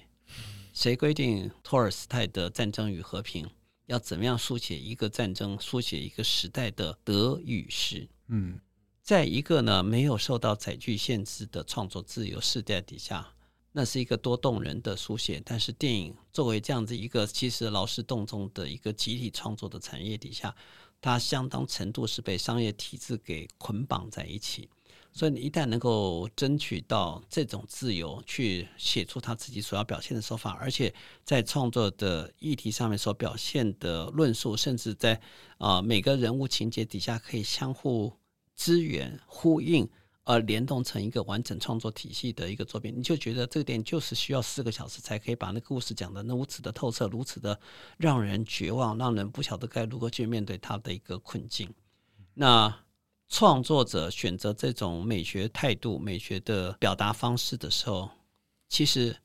[0.74, 3.46] 谁规定托尔斯泰的《战争与和平》
[3.86, 8.06] 要怎么样书写一个战争、书写一个时代的得与失？
[8.28, 8.60] 嗯。
[9.08, 13.26] 在一个呢没有受到载具限制的创作自由世代底下，
[13.72, 15.40] 那是一个多动人的书写。
[15.46, 20.54] 但是电影作为这样子一个其实劳师动众的一个集体创作的产业底下，
[21.00, 24.68] 它相当程度是被商业体制给捆绑在一起。
[25.10, 30.94] 所以你一旦能够争取到这种自由，去写出他自己所要表现的手法，而且
[31.24, 35.18] 在创作的议题上面所表现的论述，甚至在
[35.56, 38.12] 啊、每个人物情节底下可以相互。
[38.58, 39.88] 资源呼应
[40.24, 47.58] 而联动成一个完整创作体系的一个作品，你就觉得这个电影就是需要四个小时才可以把那故事讲得如此的透彻，如此的
[47.96, 51.72] 让人绝望，让人不晓得该如何去面对他的一个困境。
[52.34, 52.82] 那
[53.28, 58.10] 创作者选择这种美学态度、美学的表达方式的时候，
[58.68, 59.16] 其实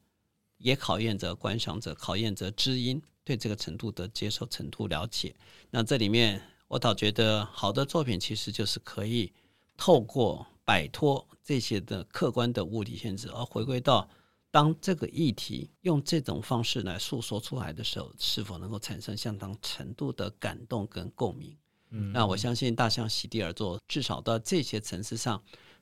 [0.60, 5.36] 也考验着观赏者，考验着知音对这个程度的接受程度了解。
[5.72, 6.40] 那这里面。
[6.74, 9.32] 我倒觉得，好的作品其实就是可以
[9.78, 14.10] 透过摆脱这些的客观的物理限制，而回归到
[14.50, 21.56] 当这个议题用这种方式来诉说出来的时候，是否能够产生相当程度的感动跟共鸣。
[21.92, 25.40] 嗯，那我相信大象席地而坐，至少到这些层次上，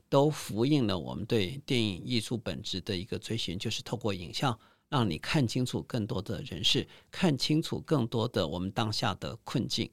[0.10, 9.90] 都呼应了我们对电影艺术本质的一个追寻，就是透过影像让你看清楚更多的人事，看清楚更多的我们当下的困境。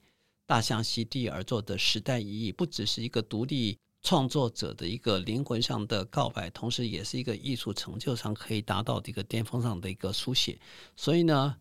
[0.49, 10.59] 大象席地而坐的时代意义，不只是一个独立创作者的一个灵魂上的告白，同时也是一个艺术成就上可以达到的一个巅峰上的一个书写。
[10.97, 11.55] 所以呢，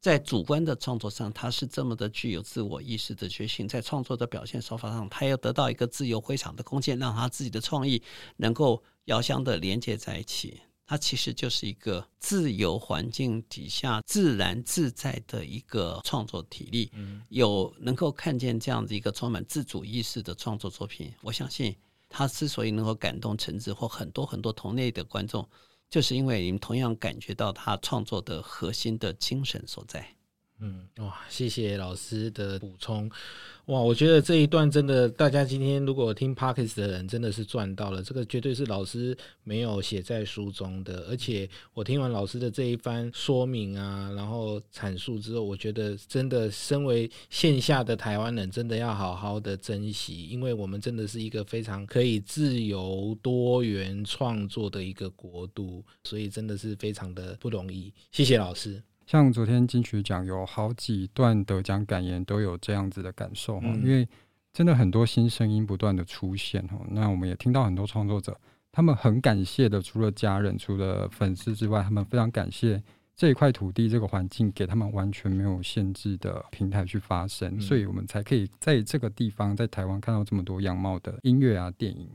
[0.00, 8.02] 在主观的创作上，他是这么的具有自我意识的觉醒；在创作的表现手法上，他要得到一个自由挥洒的空间，让他自己的创意
[8.38, 10.62] 能够遥相的连接在一起。
[10.90, 16.90] 它其实就是一个自由环境底下自然自在的一个创作体力，
[17.28, 21.76] 有能够看见这样的一个充满自主意识的创作作品，我相信
[22.08, 25.48] 他之所以能够感动陈子或很多很多同类的观众，
[25.88, 30.04] 就是因为你们同样感觉到他创作的核心的精神所在。
[30.62, 33.10] 嗯，哇，谢谢老师的补充。
[33.66, 38.02] 哇，我觉得这一段真的，大家今天如果听 Podcast 的人真的是赚到了。
[38.02, 57.90] 这个绝对是老师没有写在书中的，而且我听完老师的这一番说明啊，然后阐述之后，我觉得真的身为线下的台湾人，真的要好好的珍惜，因为我们真的是一个非常可以自由多元创作的一个国度，所以真的是非常的不容易。
[58.10, 58.82] 谢谢老师。
[59.10, 64.08] 像昨天金曲奖有好几段得奖感言都有这样子的感受哈，因为
[64.52, 68.38] 真的很多新声音不断的出现哈，那我们也听到很多创作者，
[68.70, 72.80] 他们很感谢的，除了家人、除了粉丝之外，他们非常感谢
[73.16, 82.08] 这一块土地、这个环境给他们完全没有限制的平台去发声，嗯、所以我们才可以在这个地方，在台湾看到这么多样貌的音乐啊、电影。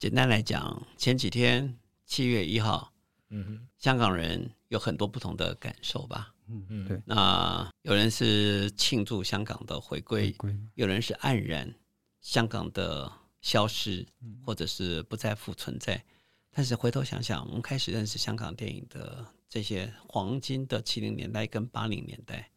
[0.00, 2.91] 简单来讲，前几天七月一号，
[3.34, 6.34] 嗯哼，香港人有很多不同的感受吧。
[6.48, 7.00] 嗯嗯，对。
[7.06, 11.74] 那有人是庆祝香港的回归，回归，有人是黯然
[12.20, 14.06] 香港的消失，
[14.44, 16.04] 或者是不再复存在。
[16.50, 22.52] 但是回头想想，我们开始认识香港电影的这些黄金的七零年代跟八零年代，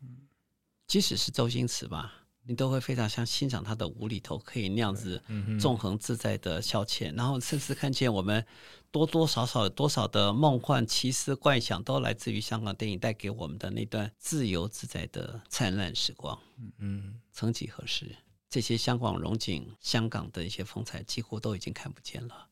[0.86, 5.22] 即使是周星驰吧，你都会非常想欣赏他的无厘头，可以那样子
[5.60, 8.46] 纵横自在的消遣，然后甚至看见我们
[8.92, 16.40] 多多少少有多少的梦幻奇思怪想，都来自于香港电影带给我们的那段自由自在的灿烂时光。
[16.58, 18.16] 嗯嗯，曾几何时，
[18.50, 22.48] 这些香港荣景、香港的一些风采，几乎都已经看不见了。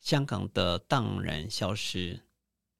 [0.00, 2.20] 香港的荡然消失，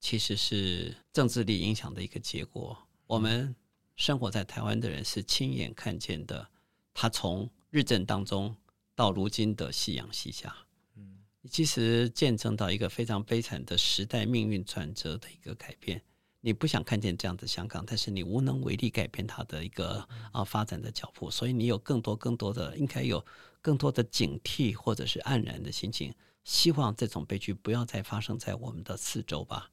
[0.01, 2.79] 其实是政治力影响的一个结果。
[3.07, 3.55] 我们
[3.99, 6.49] 生活在台湾的人是亲眼看见的，
[6.95, 8.57] 他从日正当中
[8.95, 10.55] 到如今的夕阳西下，
[10.95, 11.19] 嗯，
[11.51, 16.01] 其实见证到一个非常悲惨的时代命运转折的一个改变。
[16.41, 23.23] 你不想看见这样的香港，但是你无能为力改变它的一个啊发展的脚步，所以你有更多更多的应该有
[23.61, 26.15] 更多的警惕或者是黯然的心情。
[26.45, 29.69] 希望这种悲剧不要再发生在我们的四周吧。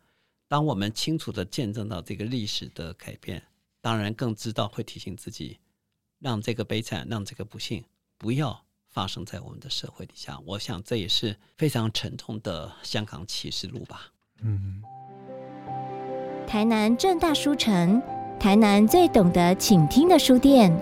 [0.48, 3.42] 当我们清楚的见证到这个历史的改变，
[3.86, 5.60] 当然更知道会提醒自己，
[6.20, 7.84] 让这个悲惨、让这个不幸
[8.18, 10.40] 不要发生在我们的社会底下。
[10.44, 14.08] 我想这也是非常沉重的香港启示录吧。
[14.42, 14.82] 嗯。
[16.48, 18.02] 台南正大书城，
[18.40, 20.76] 台南最懂得倾听的书店，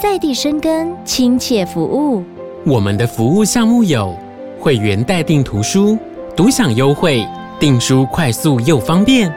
[0.00, 2.22] 在地生根，亲切服务。
[2.64, 4.16] 我们的服务项目有。
[4.60, 5.98] 会员代订图书，
[6.36, 7.26] 独享优惠；
[7.58, 9.28] 订书快速又方便。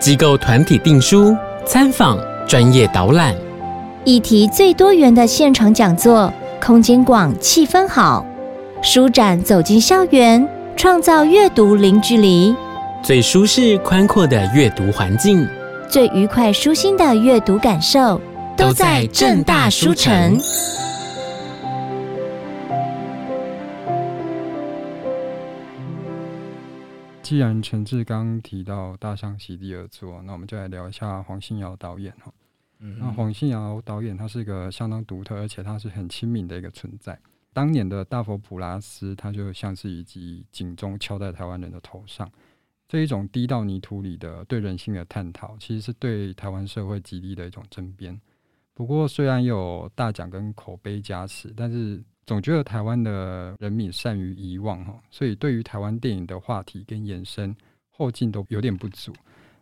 [0.00, 3.34] 机构团体订书，参访专业导览。
[4.04, 6.32] 议题最多元的现场讲座，
[6.64, 8.24] 空间广，气氛好。
[8.80, 12.56] 书展走进校园，创造阅读零距离。
[13.02, 15.46] 最舒适宽阔的阅读环境，
[15.90, 18.18] 最愉快舒心的阅读感受，
[18.56, 20.40] 都在正大书城。
[27.28, 32.32] 既然陈志刚提到《大象席地而坐》，那我们就来聊一下黄信尧导演哈。
[32.78, 37.20] 嗯，那黄信尧导演他是一个相当独特，而且他是很亲民的一个存在。
[37.52, 42.26] 当年的大佛普拉斯，他就像是一记警钟敲在台湾人的头上。
[42.88, 48.18] 这一种低到泥土里的对人性的探讨，其实是对台湾社会极力的一种争辩。
[48.72, 52.02] 不过，虽然有大奖跟口碑加持，但是。
[52.28, 57.56] 总觉得台湾的人民善于遗忘哈，所以对于台湾电影的话题跟延伸
[57.88, 59.14] 后劲都有点不足。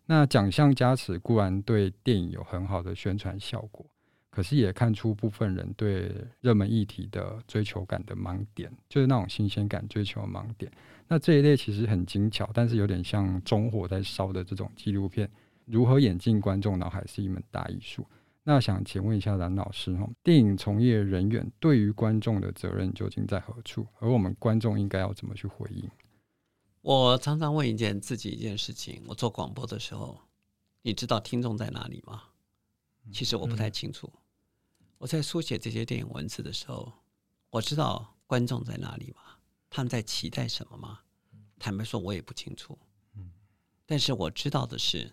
[0.05, 3.87] 那奖项加持固然对电影有很好的宣传效果，
[4.33, 10.69] 可是也看出部分人对热门议题的追求感的盲点，就是那种新鲜感追求的盲点。
[11.07, 15.31] 那这一类其实很精巧，但是有点像中火在烧的这种纪录片，
[15.67, 18.05] 如何演进观众脑海是一门大艺术。
[18.49, 23.85] 那想请问一下蓝老师哈，电影从业人员对于观众的责任究竟在何处？
[23.99, 25.91] 而我们观众应该要怎么去回应？
[26.81, 30.21] 我常常问一件自己一件事情：我做广播的时候，
[30.83, 32.23] 你知道听众在哪里吗？
[33.13, 34.09] 其实我不太清楚。
[34.99, 36.93] 我在书写这些电影文字的时候，
[37.51, 39.23] 我知道观众在哪里吗？
[39.69, 41.01] 他们在期待什么吗？
[41.59, 42.79] 坦白说，我也不清楚。
[43.85, 45.11] 但是我知道的是。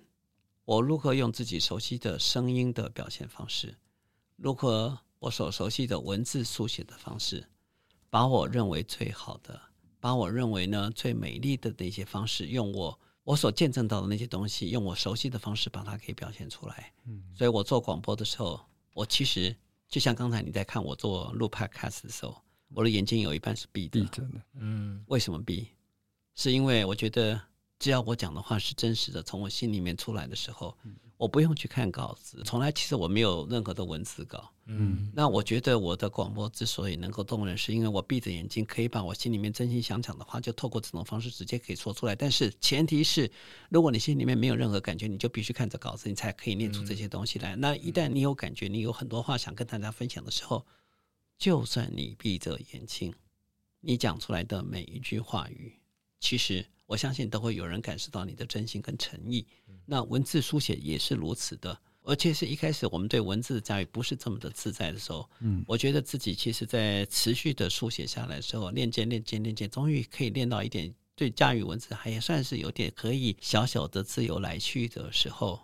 [0.66, 3.78] 我如何用自己熟悉的声音的表现方式，
[4.38, 7.46] 如何我所熟悉的文字书写的方式，
[8.10, 9.62] 把我认为最好的，
[10.00, 16.94] 把我认为呢最美丽的那些方式，用我我所见证到的那些东西，用我熟悉的方式把它给表现出来。
[17.08, 18.62] 嗯，所以我做广播的时候，
[18.94, 19.54] 我其实
[19.90, 24.30] 就像刚才你在看我做录 podcast 的时候，我的眼睛有一半是闭着的。
[24.54, 25.68] 嗯，为什么闭？
[26.36, 27.42] 是因为我觉得。
[27.84, 30.74] 只要我讲的话是真实的，从我心里面出来的时候，
[31.18, 32.42] 我不用去看稿子。
[32.46, 34.50] 从来其实我没有任何的文字稿。
[34.68, 42.16] 嗯，那我觉得我的广播之所以能够动人，是因为我闭着眼睛可以把我心里面真心想讲的话，就透过这种方式直接可以说出来。
[42.16, 43.30] 但是前提是，
[43.68, 47.54] 如果你心里面没有任何感觉，你就必须看着稿子，你才可以念出这些东西来。
[47.58, 50.66] 那一旦你有感觉，你有很多话想跟大家分享的时候，
[51.38, 53.14] 就算你闭着眼睛，
[53.82, 55.82] 你讲出来的每一句话语，
[56.22, 56.66] 其实。
[56.94, 59.44] 我相信都会有人感受到你的真心跟诚意。
[59.84, 75.60] 那文字书写也是如此的，而且是一开始我们对文字的驾驭不是这么的自在的时候，嗯，我觉得自己其实在持续的书写下来的时候，练剑练剑练剑，终于可以练到一点对驾驭文字还也算是有点可以小小的自由来去的时候，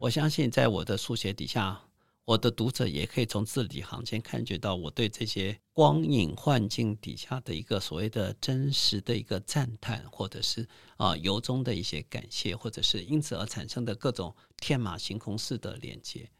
[0.00, 1.80] 我相信在我的书写底下，
[2.24, 16.30] 我的读者也可以从字里行间感觉到我对这些光影幻境底下的一个所谓的真实的一个赞叹，或者是啊由衷的一些感谢，或者是因此而产生的各种天马行空式的连接。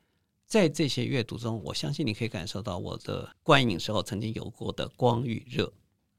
[0.46, 5.72] 在这些阅读中，我相信你可以感受到我的观影时候曾经有过的光与热。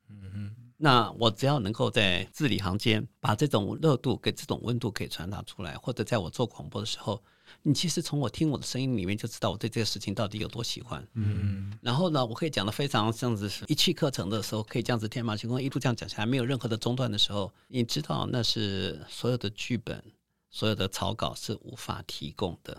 [0.09, 7.23] 嗯哼，那我只要能够在字里行间把这种热度跟这种温度给传达出来，或者在我做广播的时候。
[7.65, 11.05] 你其实从我听我的声音里面就知道我对这个事情到底有多喜欢。
[11.13, 20.03] 嗯，然后呢，我可以讲的非常这样子，一气呵成的时候，可以这样子天马行空一路这样讲下来，没有任何的中断的时候，你知道那是所有的剧本、
[20.49, 22.77] 所有的草稿是无法提供的。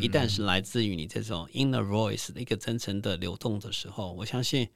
[0.00, 4.68] 一旦是来自于你这种 inner voice 的一个真诚的流动的时候，我相信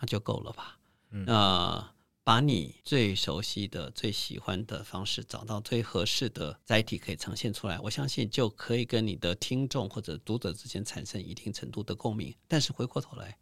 [0.00, 0.78] 那就够了吧。
[1.10, 1.97] 那。
[2.28, 7.80] 把你最熟悉的、最喜欢的方式找到最合适的载体，可以呈现出来。
[7.80, 12.34] 我相信就可以跟你的听众或者读者之间产生一定程度的共鸣。
[12.46, 13.38] 但是回过头来，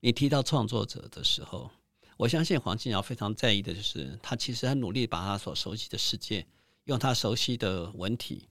[0.00, 1.70] 你提到创作者的时候，
[2.16, 6.44] 我相信黄静瑶非常在意的就是，他其实很努力把他所熟悉的世界，
[6.86, 8.48] 用他熟悉的文体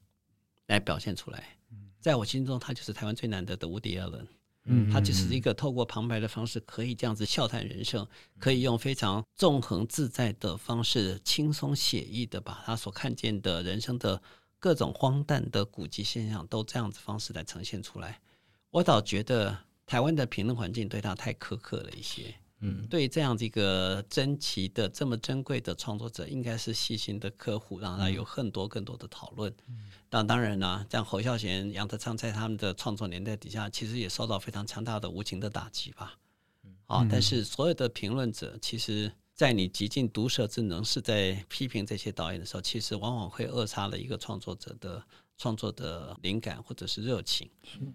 [0.68, 1.57] 来表现出来。
[1.99, 4.28] 在我心中，他就是台湾最难得的 Woody Allen。
[4.70, 8.05] 嗯，他就是一个透过旁白的方式，可以这样子笑谈人生，
[8.38, 14.22] 可以用非常纵横自在的方式，轻松写意的把他所看见的人生的
[14.59, 18.20] 各种荒诞的古迹现象，都这样子方式来呈现出来。
[18.70, 22.36] 我倒觉得台湾的评论环境对他太苛刻了一些。
[22.60, 29.53] 嗯，对这样的一个珍奇的、这么珍贵的创作者，应该是细心的呵护，让他有很多更多的讨论。
[30.10, 36.18] 但当然呢，像侯孝贤、杨德昌在他们的创作年代底下，其实也受到非常强大的无情的打击吧。
[36.88, 45.03] 啊，但是所有的评论者，其实，在你极尽毒舌之能是在批评这些导演的时候，其实往往会扼杀了一个创作者的
[45.38, 47.47] 创作的灵感或者是热情。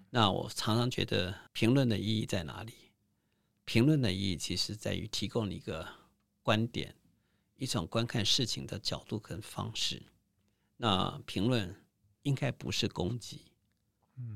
[0.09, 2.73] 那我常常觉得，评论的意义在哪里？
[3.65, 5.87] 评论的意义其实在于提供你一个
[6.41, 6.95] 观点，
[7.55, 10.03] 一种观看事情的角度跟方式。
[10.77, 11.75] 那评论
[12.23, 13.41] 应该不是攻击，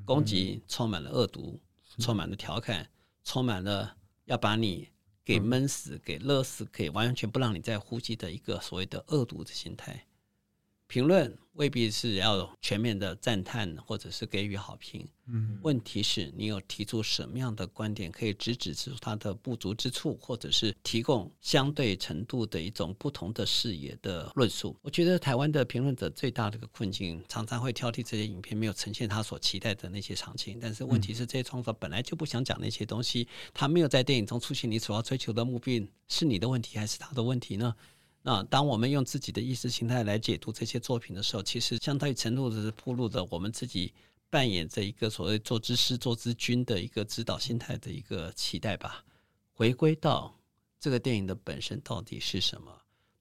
[0.05, 1.59] 攻击充满了恶毒，
[1.99, 2.89] 充满了调侃，
[3.23, 4.89] 充满了要把你
[5.25, 10.07] 给闷死、给勒死、给完全不让你再呼吸的一个所谓的恶毒的心态。
[10.87, 15.05] 评论未必是要全面的赞叹或者是给予好评。
[15.25, 24.77] 嗯，问题是你有提出什么样的观点，可以直指出它的不足之处，或者是提供相对程度的一种不同的视野的论述。
[24.81, 30.57] 我觉得台湾的评论者最大的一个困境，常常会挑剔这些影片没有呈现他所期待的那些场景。
[30.61, 37.75] 但是问题是，这些创作本来就不想讲那些东西，他没有在电影中出现你所要追求的目标，是你的问题还是他的问题呢？
[38.27, 43.93] 那当我们用自己的意识形态来解读这些作品的时候，其实相当于程度的是铺路的我们自己
[44.29, 49.05] 扮演着一个所谓做之师、做之君的一个指导心态的一个期待吧。
[49.53, 50.37] 回归到
[50.77, 52.69] 这个电影的本身到底是什么？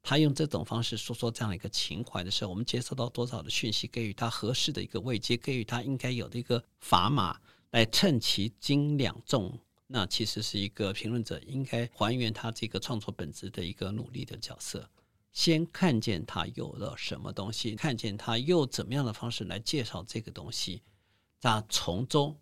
[0.03, 7.41] 他用这种方式说说这样一个情怀的时候，我们接收到多少的讯息，给予他合适的一个位阶，给予他应该有的一个砝码
[7.71, 9.57] 来称其斤两重。
[9.87, 14.91] 那其实是一个评论者应该还原他这个创作本质的一个努力的角色。
[15.37, 20.83] 先看见他有了什么东西，看见他用怎么样的方式来介绍这个东西，
[21.43, 22.35] 他从中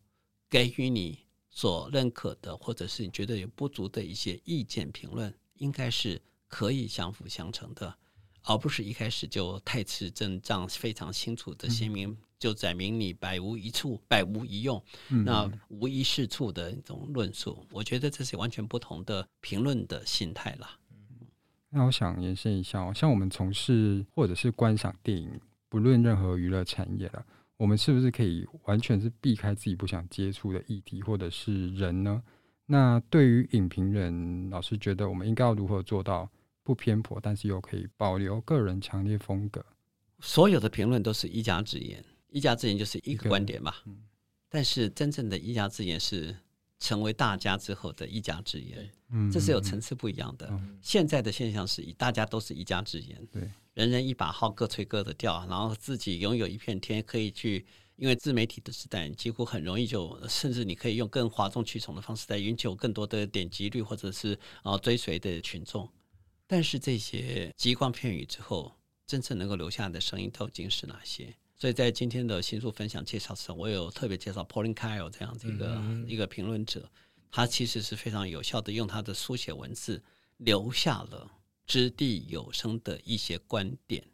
[0.49, 1.19] 给予你
[1.51, 7.93] 所认可的，或者是你觉得有不足的一些意见评论，应该是可以相辅相成的，
[8.43, 17.67] 而不是一开始就太持正仗非常清楚的鲜明，就载明你百无一处、百无一用，那无一是处的一种论述。
[17.73, 20.79] 我觉得这是完全不同的评论的心态了。
[21.77, 25.29] 那我想延伸一下哦，像我们从事或者是观赏电影，
[25.69, 32.23] 不论任何娱乐产业了，我们是不是可以完全是避开自己不想接触的议题或者是人呢？
[32.67, 36.31] 那对于影评人，老师觉得我们应该要如何做到
[36.63, 39.67] 不偏颇，但是又可以保留个人强烈风格？
[40.21, 43.75] 所有的评论都是一家之言，一家之言就是一个观点嘛。
[43.87, 43.99] 嗯，
[44.49, 46.37] 但是真正的一家之言是。
[46.79, 50.47] 成为大家之后的一家之言，嗯，这是有层次不一样的。
[50.51, 57.65] 嗯、现在的现象是，大家都是一家之言，对，人人一把号，各吹各的调，然后自己拥有一片天，可以去，
[57.97, 65.89] 因为自媒体的时代，几乎很容易就，甚至你可以用更哗众取宠的方式来寻求更多的点击率，或者是啊追随的群众。
[66.47, 68.73] 但是这些极光片语之后，
[69.07, 71.35] 真正能够留下的声音究竟是哪些？
[71.57, 76.91] 所以在今天的新书分享介绍时，我有特别介绍 Pauline Kael 这样子一个、嗯、一个评论者，
[77.31, 80.03] 他其实是非常有效的用他的书写文字
[80.39, 81.31] 留下了
[81.67, 84.05] 掷地有声的一些观点，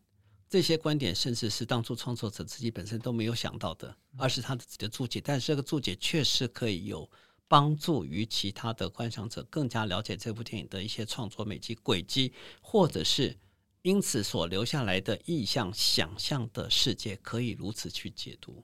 [0.49, 5.21] 这些观点甚至是当初创作者自己本身都没有想到的，而是他自己的注解。
[5.21, 7.11] 但是这个注解确实可以有
[7.49, 13.37] 帮助于其他的观赏者更加了解这部电影的一些创作美及轨迹，或者是
[13.83, 18.63] 因此所留下来的意象、想象的世界，可以如此去解读。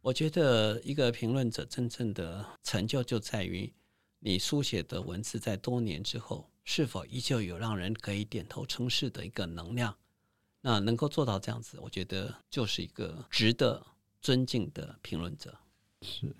[0.00, 3.72] 我觉得一个评论者真正的成就就在于
[4.18, 9.96] 你书写的文字在多年之后，是否依旧有让人可以点头称是的一个能量。
[10.62, 13.84] 那能够做到这样子，我觉得就是一个值得
[14.22, 15.58] 尊敬的评论者。
[16.02, 16.34] 是。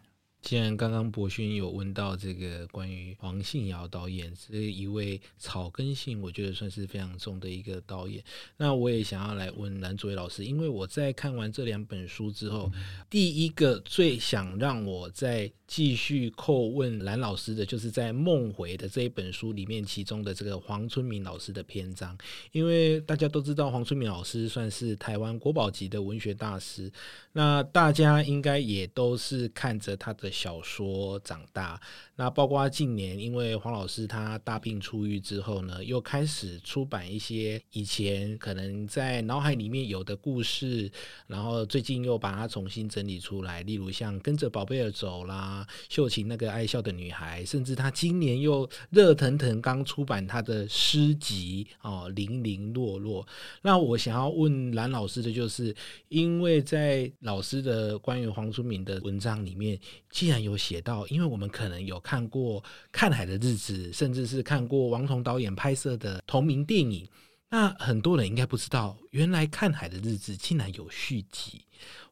[0.46, 8.22] 既然刚刚博勋有问到这个关于黄信尧导演这一位草根性，我觉得算是非常重的一个导演。
[8.56, 12.70] 那我也想要来问蓝祖蔚老师，因为我在看完这两本书之后，
[13.10, 22.16] 第一个最想让我再继续叩问蓝老师的，就是在《梦回》的这一本书里面，其中的这个黄春明老师的篇章。
[22.52, 26.88] 因为大家都知道，黄春明老师算是台湾国宝级的文学大师，
[27.32, 30.30] 那大家应该也都是看着他的。
[30.36, 31.80] 小说长大，
[32.14, 40.92] 那包括近年，因为黄老师他大病初愈之后呢，又开始出版一些以前可能在脑海里面有的故事，
[41.26, 53.26] 然后最近又把它重新整理出来，例如像跟着宝贝儿走啦，秀琴那个爱笑的女孩，甚至他今年又热腾腾刚出版他的诗集哦，零零落落。
[53.62, 55.74] 那我想要问蓝老师的就是，
[56.10, 59.80] 因为在老师的关于黄春明的文章里面。
[60.16, 67.06] 既然有写到，因为我们可能有看过《看海的日子》，甚至是看过王彤导演拍摄的同名电影，
[67.48, 71.64] 那很多人应该不知道，原来《看海的日子》竟然有续集。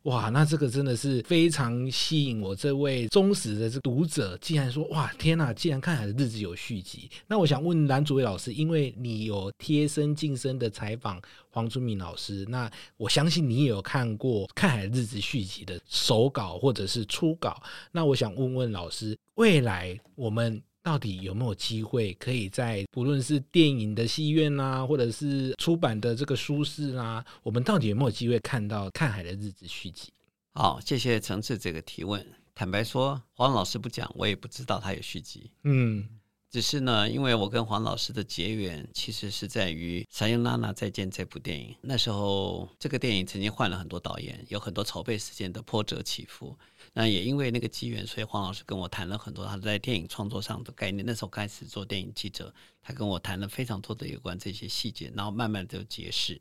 [0.02, 4.38] 哇，那这个真的是非常吸引我这位忠实的这读者。
[4.40, 5.52] 竟然说哇，天哪！
[5.52, 17.60] 既然看海的日子有续集，那我想问蓝祖蔚老师，因为你有贴身近身的采访黄春明老师，那我相信你也有看过看海的日子续集的手稿或者是初稿。
[17.90, 20.62] 那我想问问老师，未来我们。
[20.84, 30.12] 到底有没有机会可以在不论是电影的戏院啊，或者是出版的这个书市啊，我们到底有没有机会看到《看海的日子》续集？
[30.52, 32.24] 好，谢谢陈志这个提问。
[32.54, 35.50] 坦白说，黄老师不讲，我也不知道他有续集。
[35.62, 36.06] 嗯，
[36.50, 41.74] 只是呢，因为我跟黄老师的结缘，其实是在于《撒由那拉再见》这部电影。
[41.80, 46.56] 那时候，这个电影曾经换了很多导演，有很多筹备时间的波折起伏。
[46.96, 51.04] 那也因为那个机缘，所以黄老师跟我谈了很多他在电影创作上的概念。
[51.04, 56.40] 那时候开始做电影记者，他跟我谈了非常多的有关这些细节，然后慢慢的就结识。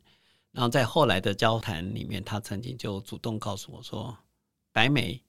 [0.51, 4.15] 然后在后来的交谈里面，他曾经就主动告诉我说
[4.71, 5.19] ：“白眉，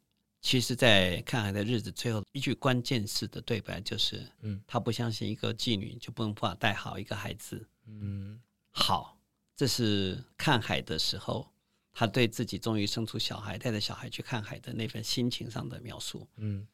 [0.43, 7.66] 其实，在看海的日子最后一句关键式的对白就是，嗯，他不相信一个妓女就不能办法带好一个孩子。
[7.87, 8.39] 嗯，
[8.72, 9.16] 好，
[9.57, 11.49] 这是看海的时候。”
[11.95, 16.28] 他对自己终于生出小孩，带着小孩去看海的那份心情上的描述。
[16.36, 16.66] 嗯，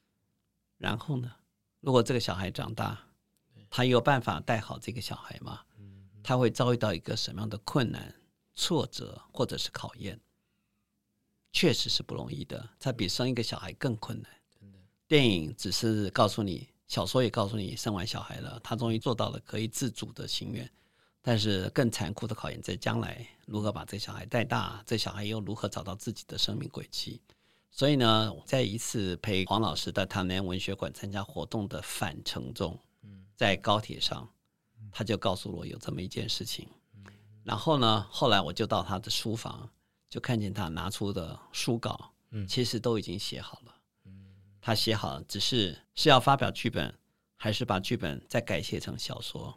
[0.78, 1.30] 然后呢，
[1.80, 2.98] 如果这个小孩长大，
[3.68, 5.60] 他有办法带好这个小孩吗？
[6.22, 8.14] 他会遭遇到一个什么样的困难、
[8.54, 10.18] 挫折或者是考验？
[11.52, 14.30] 确实是不容易的，他比生一个小孩更困难。
[15.06, 20.70] 电影只是告诉你，小说也告诉你，生完小孩了，他终于做到了可以自主的心愿。
[21.22, 27.20] 但是更残酷的考验在将来，如何把这小孩带大，这小孩又如何找到自己的生命轨迹？
[27.70, 32.78] 所以呢，在一次陪黄老师在台南文学馆参加活动的返程中，
[33.36, 34.28] 在高铁上，
[34.90, 36.68] 他就告诉我有这么一件事情。
[37.44, 39.70] 然后呢，后来我就到他的书房，
[40.08, 42.12] 就看见他拿出的书稿，
[42.48, 43.74] 其实都已经写好了。
[44.60, 46.92] 他写好了，只是是要发表剧本，
[47.36, 49.56] 还是把剧本再改写成小说？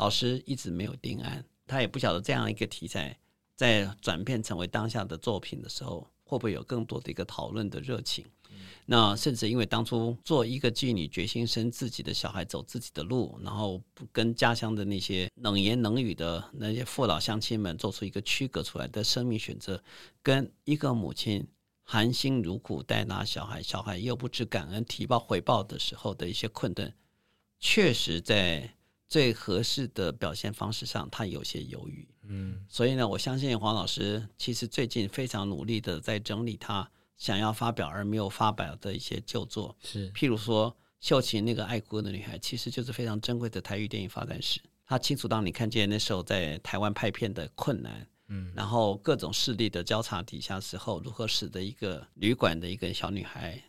[0.00, 3.14] 老师一直没有定案，他也不晓得这样一个题材
[3.54, 8.24] 在转变成为当下的作品的时候，会不会有更多的一个讨论的热情。
[8.48, 13.78] 嗯、那甚至因为当初做一个妓女，决心生自己的小孩，走自己的路，然后
[14.10, 19.84] 跟家乡的那些冷言冷语的那些父老乡亲们做出一个区隔出来的生命选择，
[20.22, 21.46] 跟一个母亲
[21.82, 26.90] 含辛茹苦带大小孩，小孩又不知感恩提报回报的时候的一些困顿，
[27.58, 28.76] 确实在。
[29.10, 32.08] 最合适的表现方式上，他有些犹豫。
[32.28, 39.76] 嗯，所以呢，我相信黄老师其实最近非常努力的在整理他想要发表而没有发表的一些旧作。
[39.82, 44.60] 是，譬如说秀琴那个爱哭的女孩，其实就是非常珍贵的台语电影发展史。
[44.86, 53.60] 他清楚当你看见那时候在台湾拍片的困难，嗯，然后各种势力的交叉底下时候，如何使得一个旅馆的一个小女孩。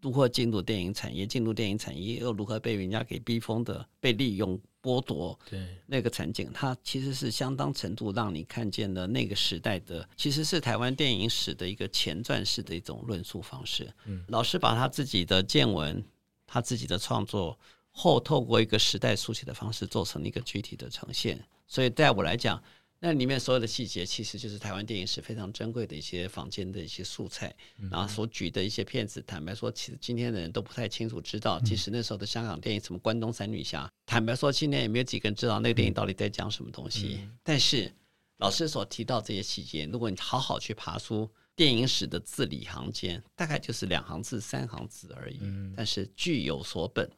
[0.00, 1.26] 如何进入电影产业？
[1.26, 13.92] 进入电影产业又如何被人家给逼疯的、被利用剥夺，对那个场景，它其实是相当程度让你看见了那个时代的，其实是台湾电影史的一个前传式的一种论述方式。
[14.04, 16.04] 嗯，老师把他自己的见闻，
[16.46, 17.58] 他自己的创作
[17.90, 21.44] 后，透过一个时代书写的方式，做成了一个具体的呈现。
[21.66, 22.62] 所以，在我来讲。
[23.00, 27.54] 那里面所有的细节，其实就是台湾电影史非常珍贵的一些房间的一些素材，
[27.90, 29.22] 然后所举的一些片子。
[29.24, 37.20] 坦白说，其实今天的人都不太清楚知道，其实那时候的香港电影，什么关东三女侠，坦白说，今天也没有几个人知道那个电影到底在讲什么东西。
[37.44, 37.92] 但是
[38.38, 45.38] 老师所提到这些细节，如果你好好去爬出电影史的字里行间，大概就是两行字、三行字而已。
[45.76, 47.08] 但是据有所本，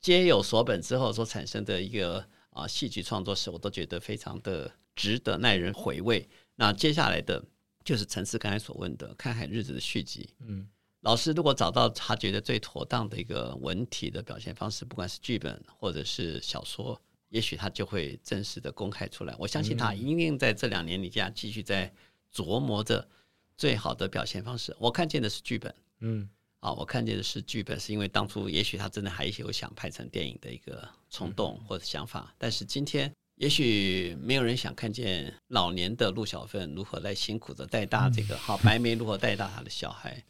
[0.00, 4.70] 皆有所本之后所产生的一个啊戏剧创作史，我都觉得非常的。
[4.98, 6.28] 值得耐人回味。
[6.56, 7.40] 那接下来的
[7.84, 10.28] 就是陈思刚才所问的《看海日子》的续集。
[10.40, 10.68] 嗯，
[11.02, 19.32] 老师如果找到他觉得最妥当的一个文体的表现方式，不管是剧本或者是小说，也许他就会正式的公开出来。
[19.38, 21.92] 我相信他一定在这两年里边继续在
[22.34, 23.08] 琢磨着
[23.56, 24.74] 最好的表现方式。
[24.80, 26.28] 我看见的是剧本，嗯，
[26.58, 33.14] 啊，我看见的是剧本，是因为当初也许他真的还有想拍成电影的一个冲动或者想法，但是今天。
[33.38, 40.22] 也许没有人想看见老年的陆小凤如何来辛苦的带大这个好白眉如何带大他的小孩。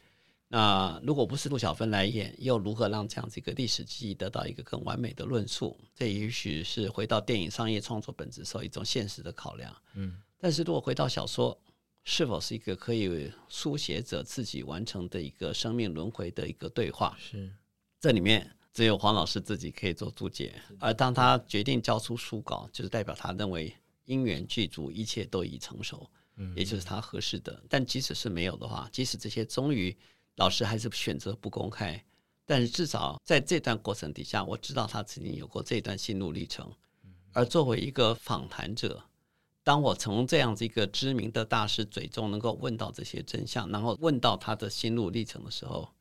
[0.47, 5.75] 那如果不是陆小芬来演，又如何让这样子一个历史记忆得到一个更完美的论述？
[5.95, 9.75] 这也许是回到电影商业创作本质时候一种现实的考量。
[9.95, 11.59] 嗯，但是如果回到小说，
[12.03, 17.17] 是否是一个可以书写者自己完成的一个生命轮回的一个对话？
[17.19, 17.51] 是
[17.99, 18.55] 这里面。
[18.79, 23.75] 只有黄老师自己可以做注解，而当他决定交出书稿，就是代表他认为
[24.05, 26.09] 因缘具足，一切都已成熟，
[26.55, 27.61] 也就是他合适的。
[27.67, 29.93] 但即使是没有的话，即使这些终于
[30.37, 32.01] 老师还是选择不公开，
[32.45, 36.71] 但是至少在这段过程底下，我知道他曾经有过这段心路历程。
[37.33, 39.03] 而作为一个访谈者，
[39.61, 45.93] 当我从这样子一个知名的大师嘴中能够问到这些真相，然后问到他的心路历程的时候。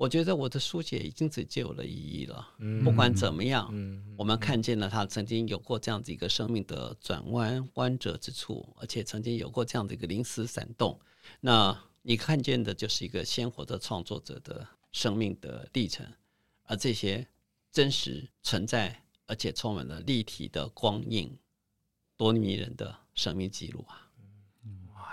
[0.00, 2.54] 我觉得我的书写已经只具有了意义了。
[2.82, 3.70] 不管怎么样，
[4.16, 10.98] 我们看见了他曾经有过这样子一个生命的转弯弯折之处，而且曾经有过这样的一个临时闪动。
[11.38, 16.10] 那你看见的就是一个鲜活的创作者的生命的历程，
[16.62, 17.28] 而这些
[17.70, 21.36] 真实存在，而且充满了立体的光影，
[22.16, 24.08] 多迷人的生命记录啊！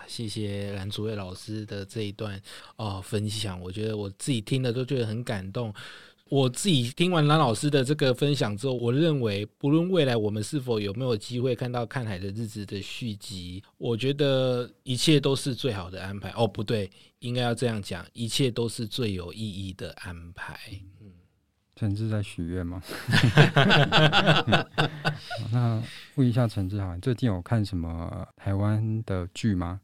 [0.07, 2.41] 谢谢蓝祖蔚老师的这一段
[2.77, 5.71] 哦分享，我觉得我自己听了都觉得很感动。
[6.29, 16.29] 我自己听完蓝老师的这个分享之后，我认为不论未来我们是否有没有机会看到《看海的日子》的续集，我觉得一切都是最好的安排。
[16.35, 20.59] 哦，不对，应该要这样讲，一切都是最有意义的安排。
[20.99, 21.13] 嗯，
[21.77, 22.83] 陈志在许愿吗？
[25.49, 25.81] 那
[26.15, 29.79] 问一下陈志，好，最近有看什么台湾的剧吗？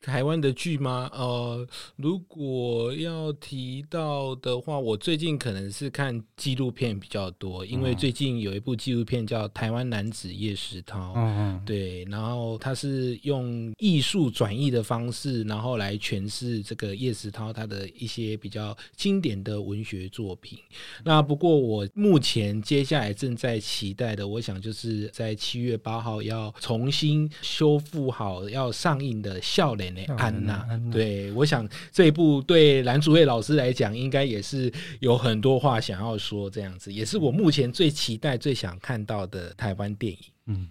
[0.00, 1.10] 台湾的剧吗？
[1.12, 20.58] 呃，如果要提到的话，我最近可能是看纪录片比较多，因为最近有一部纪录片叫《台湾男子叶石涛》，嗯，对，然后他是用艺术转译的方式，然后来诠释这个叶石涛他的一些比较经典的文学作品。
[21.04, 29.86] 那不过我目前接下来正在期待的，我想就是在七月八号要重新修复好要上映的《笑脸》。
[30.16, 36.48] 安娜，对，我想这一部对蓝祖蔚老师来讲，应该也是有很多话想要说。
[36.50, 40.18] 这样子，也是我目前最期待、最想看到的台湾电影。
[40.46, 40.68] 嗯，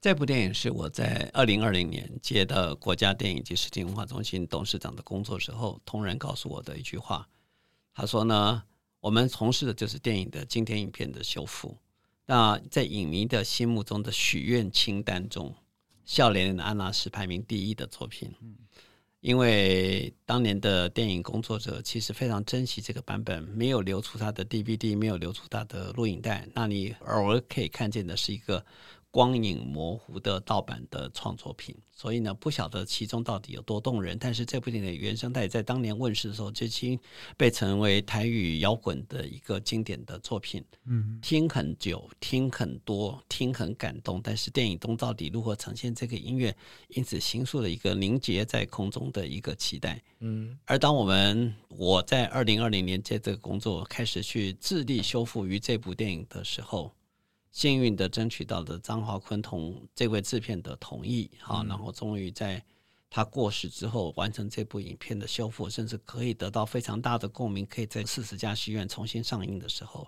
[0.00, 7.28] 这部电影是我在二零二零年接到国家电影及视听文化中心董事长的工作时候，同仁告诉我的一句话。
[7.94, 8.62] 他说呢，
[9.00, 11.76] 我们从事的就是电影的经典影片的修复。
[12.26, 15.54] 那在影迷的心目中的许愿清单中。
[16.06, 18.32] 笑脸的安娜是排名第一的作品，
[19.20, 28.64] 因为当年的电影工作者其实非常珍惜这个版本，没有流出他的 DVD，没有流出他的录影带，那你偶尔可以看见的是一个。
[29.16, 34.18] 光影模糊的盗版的创作品，所以呢，不晓得其中到底有多动人。
[34.20, 37.00] 但是这部电影的原声带在当年问世的时候，就已经
[37.34, 40.62] 被称为台语摇滚的一个经典的作品。
[40.84, 44.20] 嗯，听很久，听很多，听很感动。
[44.22, 46.54] 但是电影中到底如何呈现这个音乐，
[46.88, 49.98] 因此形塑了一个凝结在空中的一个期待。
[50.18, 56.92] 嗯，而当我们我在二零二零年接这个工作，开始去致力修复于这部电影的时候。
[57.56, 62.62] 幸运的争取到了张华坤同这位制片的同意，好，然后终于在
[63.08, 70.06] 他过世之后完成这部影片的修复，甚至可以得到非常大的共鸣，可以在四十家戏院重新上映的时候，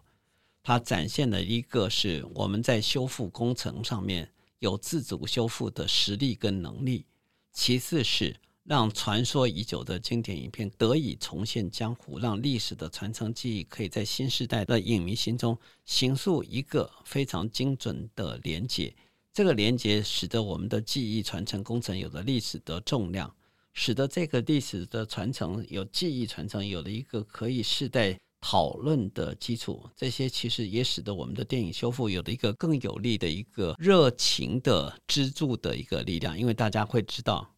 [0.63, 7.07] 它展现了一个是我们在修复工程上面有自主修复的实力跟能力，
[7.55, 8.37] 其次是
[8.69, 18.95] 让传说已久的经典影片得以重现江湖，让历史的传承记忆可以在新时代的影迷心中形塑一个非常精准的连接。
[19.33, 23.35] 这个连接使得我们的记忆传承工程有了历史的重量，
[23.73, 28.19] 使得这个历史的传承有记忆传承有了一个可以世代。
[28.41, 37.53] 讨论的基础，这些其实也使得我们的电影修复有了一个更有力的一个热情的支柱的一个力量，因为大家会知道，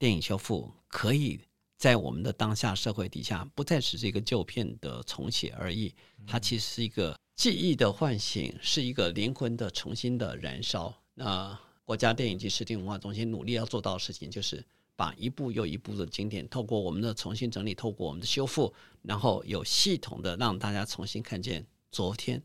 [0.00, 1.38] 电影修复可以
[1.76, 5.94] 在我们的当下社会底下，不再只是一个旧片的重写而已，
[6.26, 10.92] 它其实是一个记忆的唤醒，是一个灵魂的重新的燃烧。
[11.14, 14.64] 那国家电影及视听文化中心努力要做到的事情就是。
[14.96, 18.70] 把一部又一部的经典，透过我们的重新整理，透过我们的修复，
[19.00, 22.42] 然后有系统的让大家重新看见昨天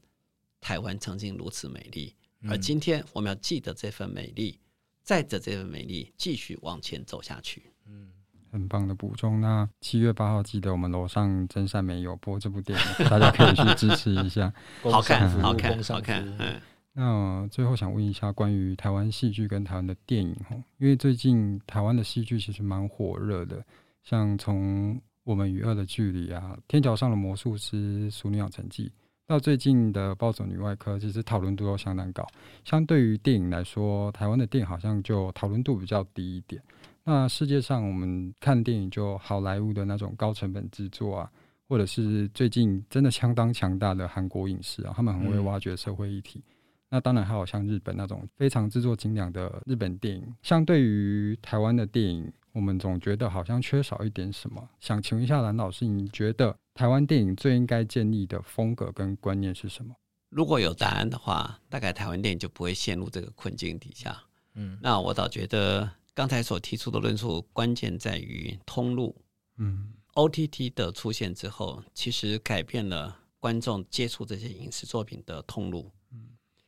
[0.61, 2.15] 台湾曾经如此美丽，
[2.47, 4.57] 而今天我们要记得这份美丽，
[5.05, 7.63] 载着这份美丽继续往前走下去。
[7.87, 8.09] 嗯，
[8.51, 9.39] 很棒的补充。
[9.39, 14.51] 那七月八号记得我们楼上真善美有播这部电影，大家可以去支持一下。
[14.83, 16.27] 好看，好看，好看。
[16.39, 16.59] 嗯。
[16.97, 23.63] 那最后想问一下，关于台湾戏剧跟台湾的电影哈，因为最近台湾的戏剧其实蛮火热的，
[24.01, 24.95] 像从
[25.25, 27.75] 《我们与恶的距离》啊，《天桥上的魔术师》
[28.11, 28.87] 《俗女养成记》，
[29.27, 32.25] 到最近的《暴走女外科》，其实讨论度都相当高。
[32.63, 36.61] 相对于电影来说，台湾的电影好像就讨论度比较低一点。
[37.03, 41.31] 那世界上我们看电影，就好莱坞的那种高成本制作啊，
[41.67, 46.43] 或者是最近真的相当强大的韩国影视啊，他们很会挖掘社会议题。
[46.89, 54.69] 那当然还有像日本那种非常制作精良的日本电影，相对于台湾的电影，我们总觉得好像缺少一点什么。
[54.79, 59.95] 想请问一下蓝老师，你觉得台湾电影最应该建立的风格跟观念是什么？
[60.29, 64.21] 如果有答案的话，大概台湾电影就不会陷入这个困境底下。
[64.55, 69.15] 嗯，那我倒觉得刚才所提出的论述，关键在于通路。
[69.55, 75.89] 嗯，OTT 的出现之后，其实改变了观众接触这些影视作品的通路。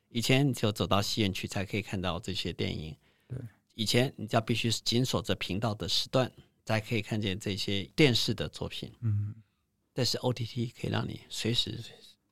[0.07, 2.95] 以前你就走到戏院去才可以看到这些电影。
[3.27, 3.37] 对，
[3.73, 6.31] 以前你就要必须紧守着频道的时段
[6.63, 8.89] 才可以看见这些电视的作品。
[9.01, 9.35] 嗯，
[9.97, 11.83] 但是 OTT 可以让你随时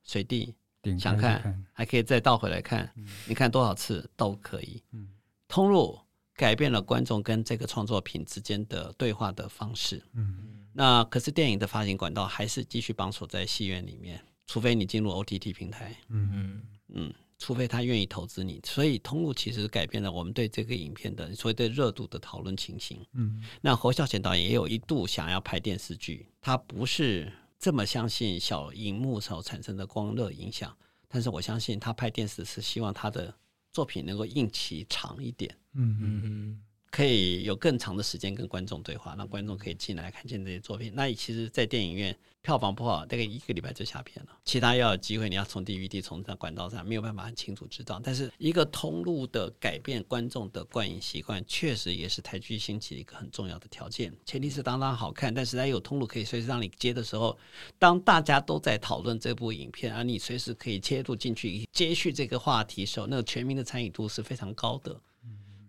[0.04, 0.54] 随地
[1.00, 2.94] 想看，还可以再倒回来看，
[3.28, 4.84] 你看多少次都可以。
[4.92, 5.10] 嗯，
[5.48, 6.00] 通路
[6.36, 10.00] 改变了观众跟这个创作品之间的对话的方式。
[10.14, 15.96] 嗯，那可是电影的发行管道还是继续绑锁在戏院里面，除非你进入 OTT 平台。
[16.10, 17.14] 嗯嗯嗯。
[17.38, 23.06] 除非他愿意投资你，所以通路其实改变了我们对这个影片的所谓对热度的讨论情形。
[23.12, 27.30] 嗯，那侯孝贤导演也有一度想要拍电视剧，他不是
[27.66, 33.34] 这么相信小荧幕所产生的光热影响，但是我相信他拍电视是希望他的
[33.74, 35.58] 作品能够硬气长一点。
[35.74, 36.64] 嗯嗯嗯。
[36.96, 40.94] 可以有更长的时间跟观众对话，让观众可以进来看见这些作品。
[40.96, 44.32] 那其实，在电影院票房不好，大概一个礼拜就下片了。
[44.46, 48.00] 其他要有机会，你要从 DVD 从这管道上没有办法很清楚知道。
[48.02, 54.14] 但是，一个通路的改变观众的观影习惯，确实也是台剧兴起的一个很重要的条件。
[54.26, 57.38] 前提是当当好看，但是它有通路可以随时让你接的时候，
[57.78, 64.98] 当大家都在讨论这部影片，而你随时可以切入进去接续这个话题的时候，那个全民的参与度是非常高的。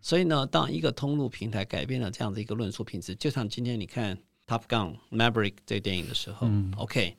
[0.07, 7.17] 所以呢，当一个通路平台改变了这样的一个论述品质，就像今天你看《Top Gun Maverick》这个电影的时候，嗯，OK，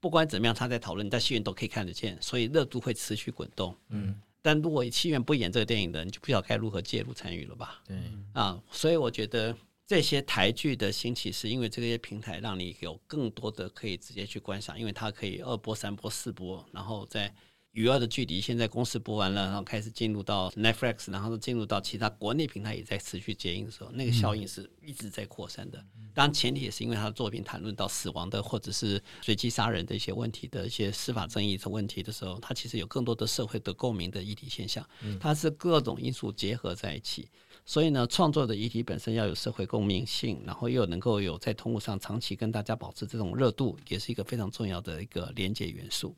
[0.00, 3.74] 不管怎么样，他在讨论，在戏院都可以看得见，所以热度会持续滚动。
[3.88, 7.80] 嗯，但如果戏院不演这个电影的，你就不晓得该如何介入参与了吧？
[7.86, 7.96] 对，
[8.34, 9.56] 啊，所以我觉得
[9.86, 17.34] 这些台剧的兴起，是因为这些平台让你有更多的可以直接去观赏，因为它可以二播、三播、四播，然后再。
[17.72, 25.78] 与恶的距离现在公司播完了，然后开始进入到 Netflix，然后进入到其他国内平台也在持续接应的时候，那个效应是一直在扩散的。
[26.12, 34.84] 当然，前提也是因为他的作品谈论到死亡的或者是随机杀人的一些问题的一些司法争议的问题的时候，它其实有更多的社会的共鸣的议题现象。
[35.20, 37.28] 它是各种因素结合在一起，
[37.64, 46.16] 所以呢，创作的议题本身要有社会共鸣性，然后又能够有在通路上长期跟大家保持这种热度，也是一个非常重要的一个连接元素。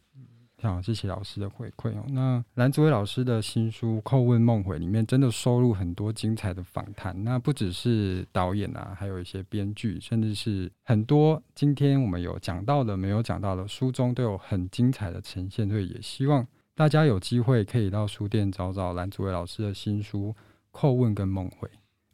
[0.62, 2.04] 好，谢谢老师的回馈哦。
[2.08, 15.68] 那蓝祖蔚老师的新书《叩问梦回》里面真的收录很多精彩的访谈，那不只是导演啊，还有一些编剧，甚至是很多今天我们有讲到的、没有讲到的书中都有很精彩的呈现。
[15.68, 20.34] 所以也希望大家有机会可以到书店找找蓝祖蔚老师的新书
[20.78, 21.68] 《叩问》跟《梦回》。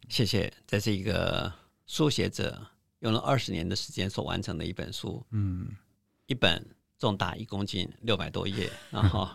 [0.08, 1.52] 谢谢，这是一个
[1.86, 2.58] 书写者
[3.00, 5.68] 用了二十年的时间所完成的一本书，嗯，
[6.26, 6.64] 一本。
[6.98, 9.28] 重达一公斤，六百多页，然后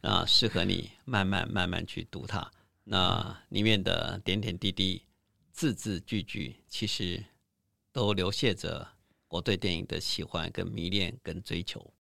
[0.00, 2.50] 啊，适合你慢慢慢慢去读它。
[2.84, 5.02] 那里面的点点滴滴、
[5.52, 7.22] 字字句句，其实
[7.92, 8.88] 都流泻着
[9.28, 11.92] 我对电影的喜欢、跟迷恋、跟追求。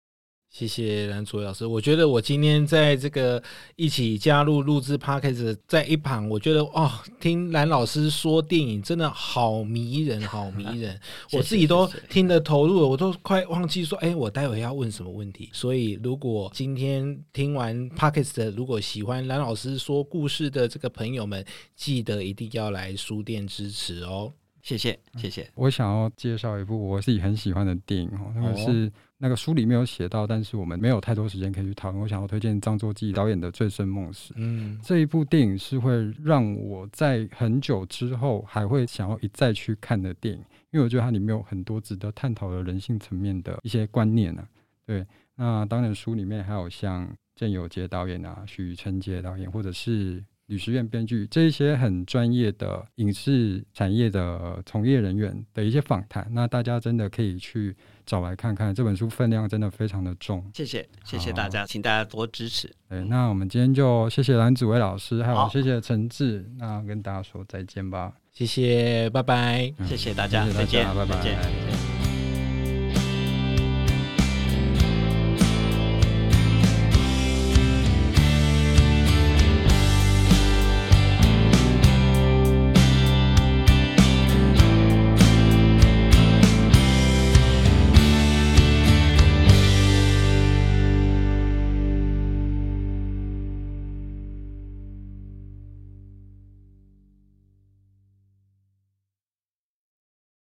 [0.50, 3.40] 谢谢蓝祖蔚老师，我觉得我今天在这个
[3.76, 6.90] 一起加入录制 Podcast 在一旁，我觉得哦，
[7.20, 10.98] 听蓝老师说电影真的好迷人，好迷人，
[11.32, 15.50] 我自己都听得投入了，我都快忘记说，哎，我待会要问什么问题。
[15.52, 21.44] 所以，如果今天听完 Podcast，如果喜欢蓝老师说故事的这个朋友们，
[21.76, 24.32] 记得一定要来书店支持哦。
[24.62, 25.48] 谢谢，谢谢。
[25.54, 28.90] 我想要介绍一部我自己很喜欢的电影哦，那个是
[29.20, 32.00] 那个书里没有写到，但是我们没有太多时间可以去讨论。
[32.00, 34.32] 我想要推荐张作骥导演的《醉生梦死》。
[34.36, 35.90] 嗯，这一部电影是会
[36.22, 40.40] 让我在很久之后还会想要一再去看的电影，
[40.70, 44.48] 因为我觉得它里面有很多值得探讨的人性层面的一些观念呢、啊。
[44.86, 50.24] 对，那当然书里面还有像郑有杰导演啊、许承杰导演，或者是。
[50.48, 57.74] 吕时苑编剧这一些很专业的影视产业的从业人员的一些访谈，那大家真的可以去
[58.04, 58.74] 找来看看。
[58.74, 60.44] 这本书分量真的非常的重。
[60.54, 62.70] 谢谢，谢谢大家，请大家多支持。
[62.88, 68.14] 对，那我们今天就谢谢蓝祖蔚老师，还有谢谢陈志，那跟大家说再见吧。
[68.32, 69.72] 谢谢，拜拜。
[69.86, 71.16] 谢谢大家，谢谢大家，再见，拜拜。
[71.16, 71.87] 再见。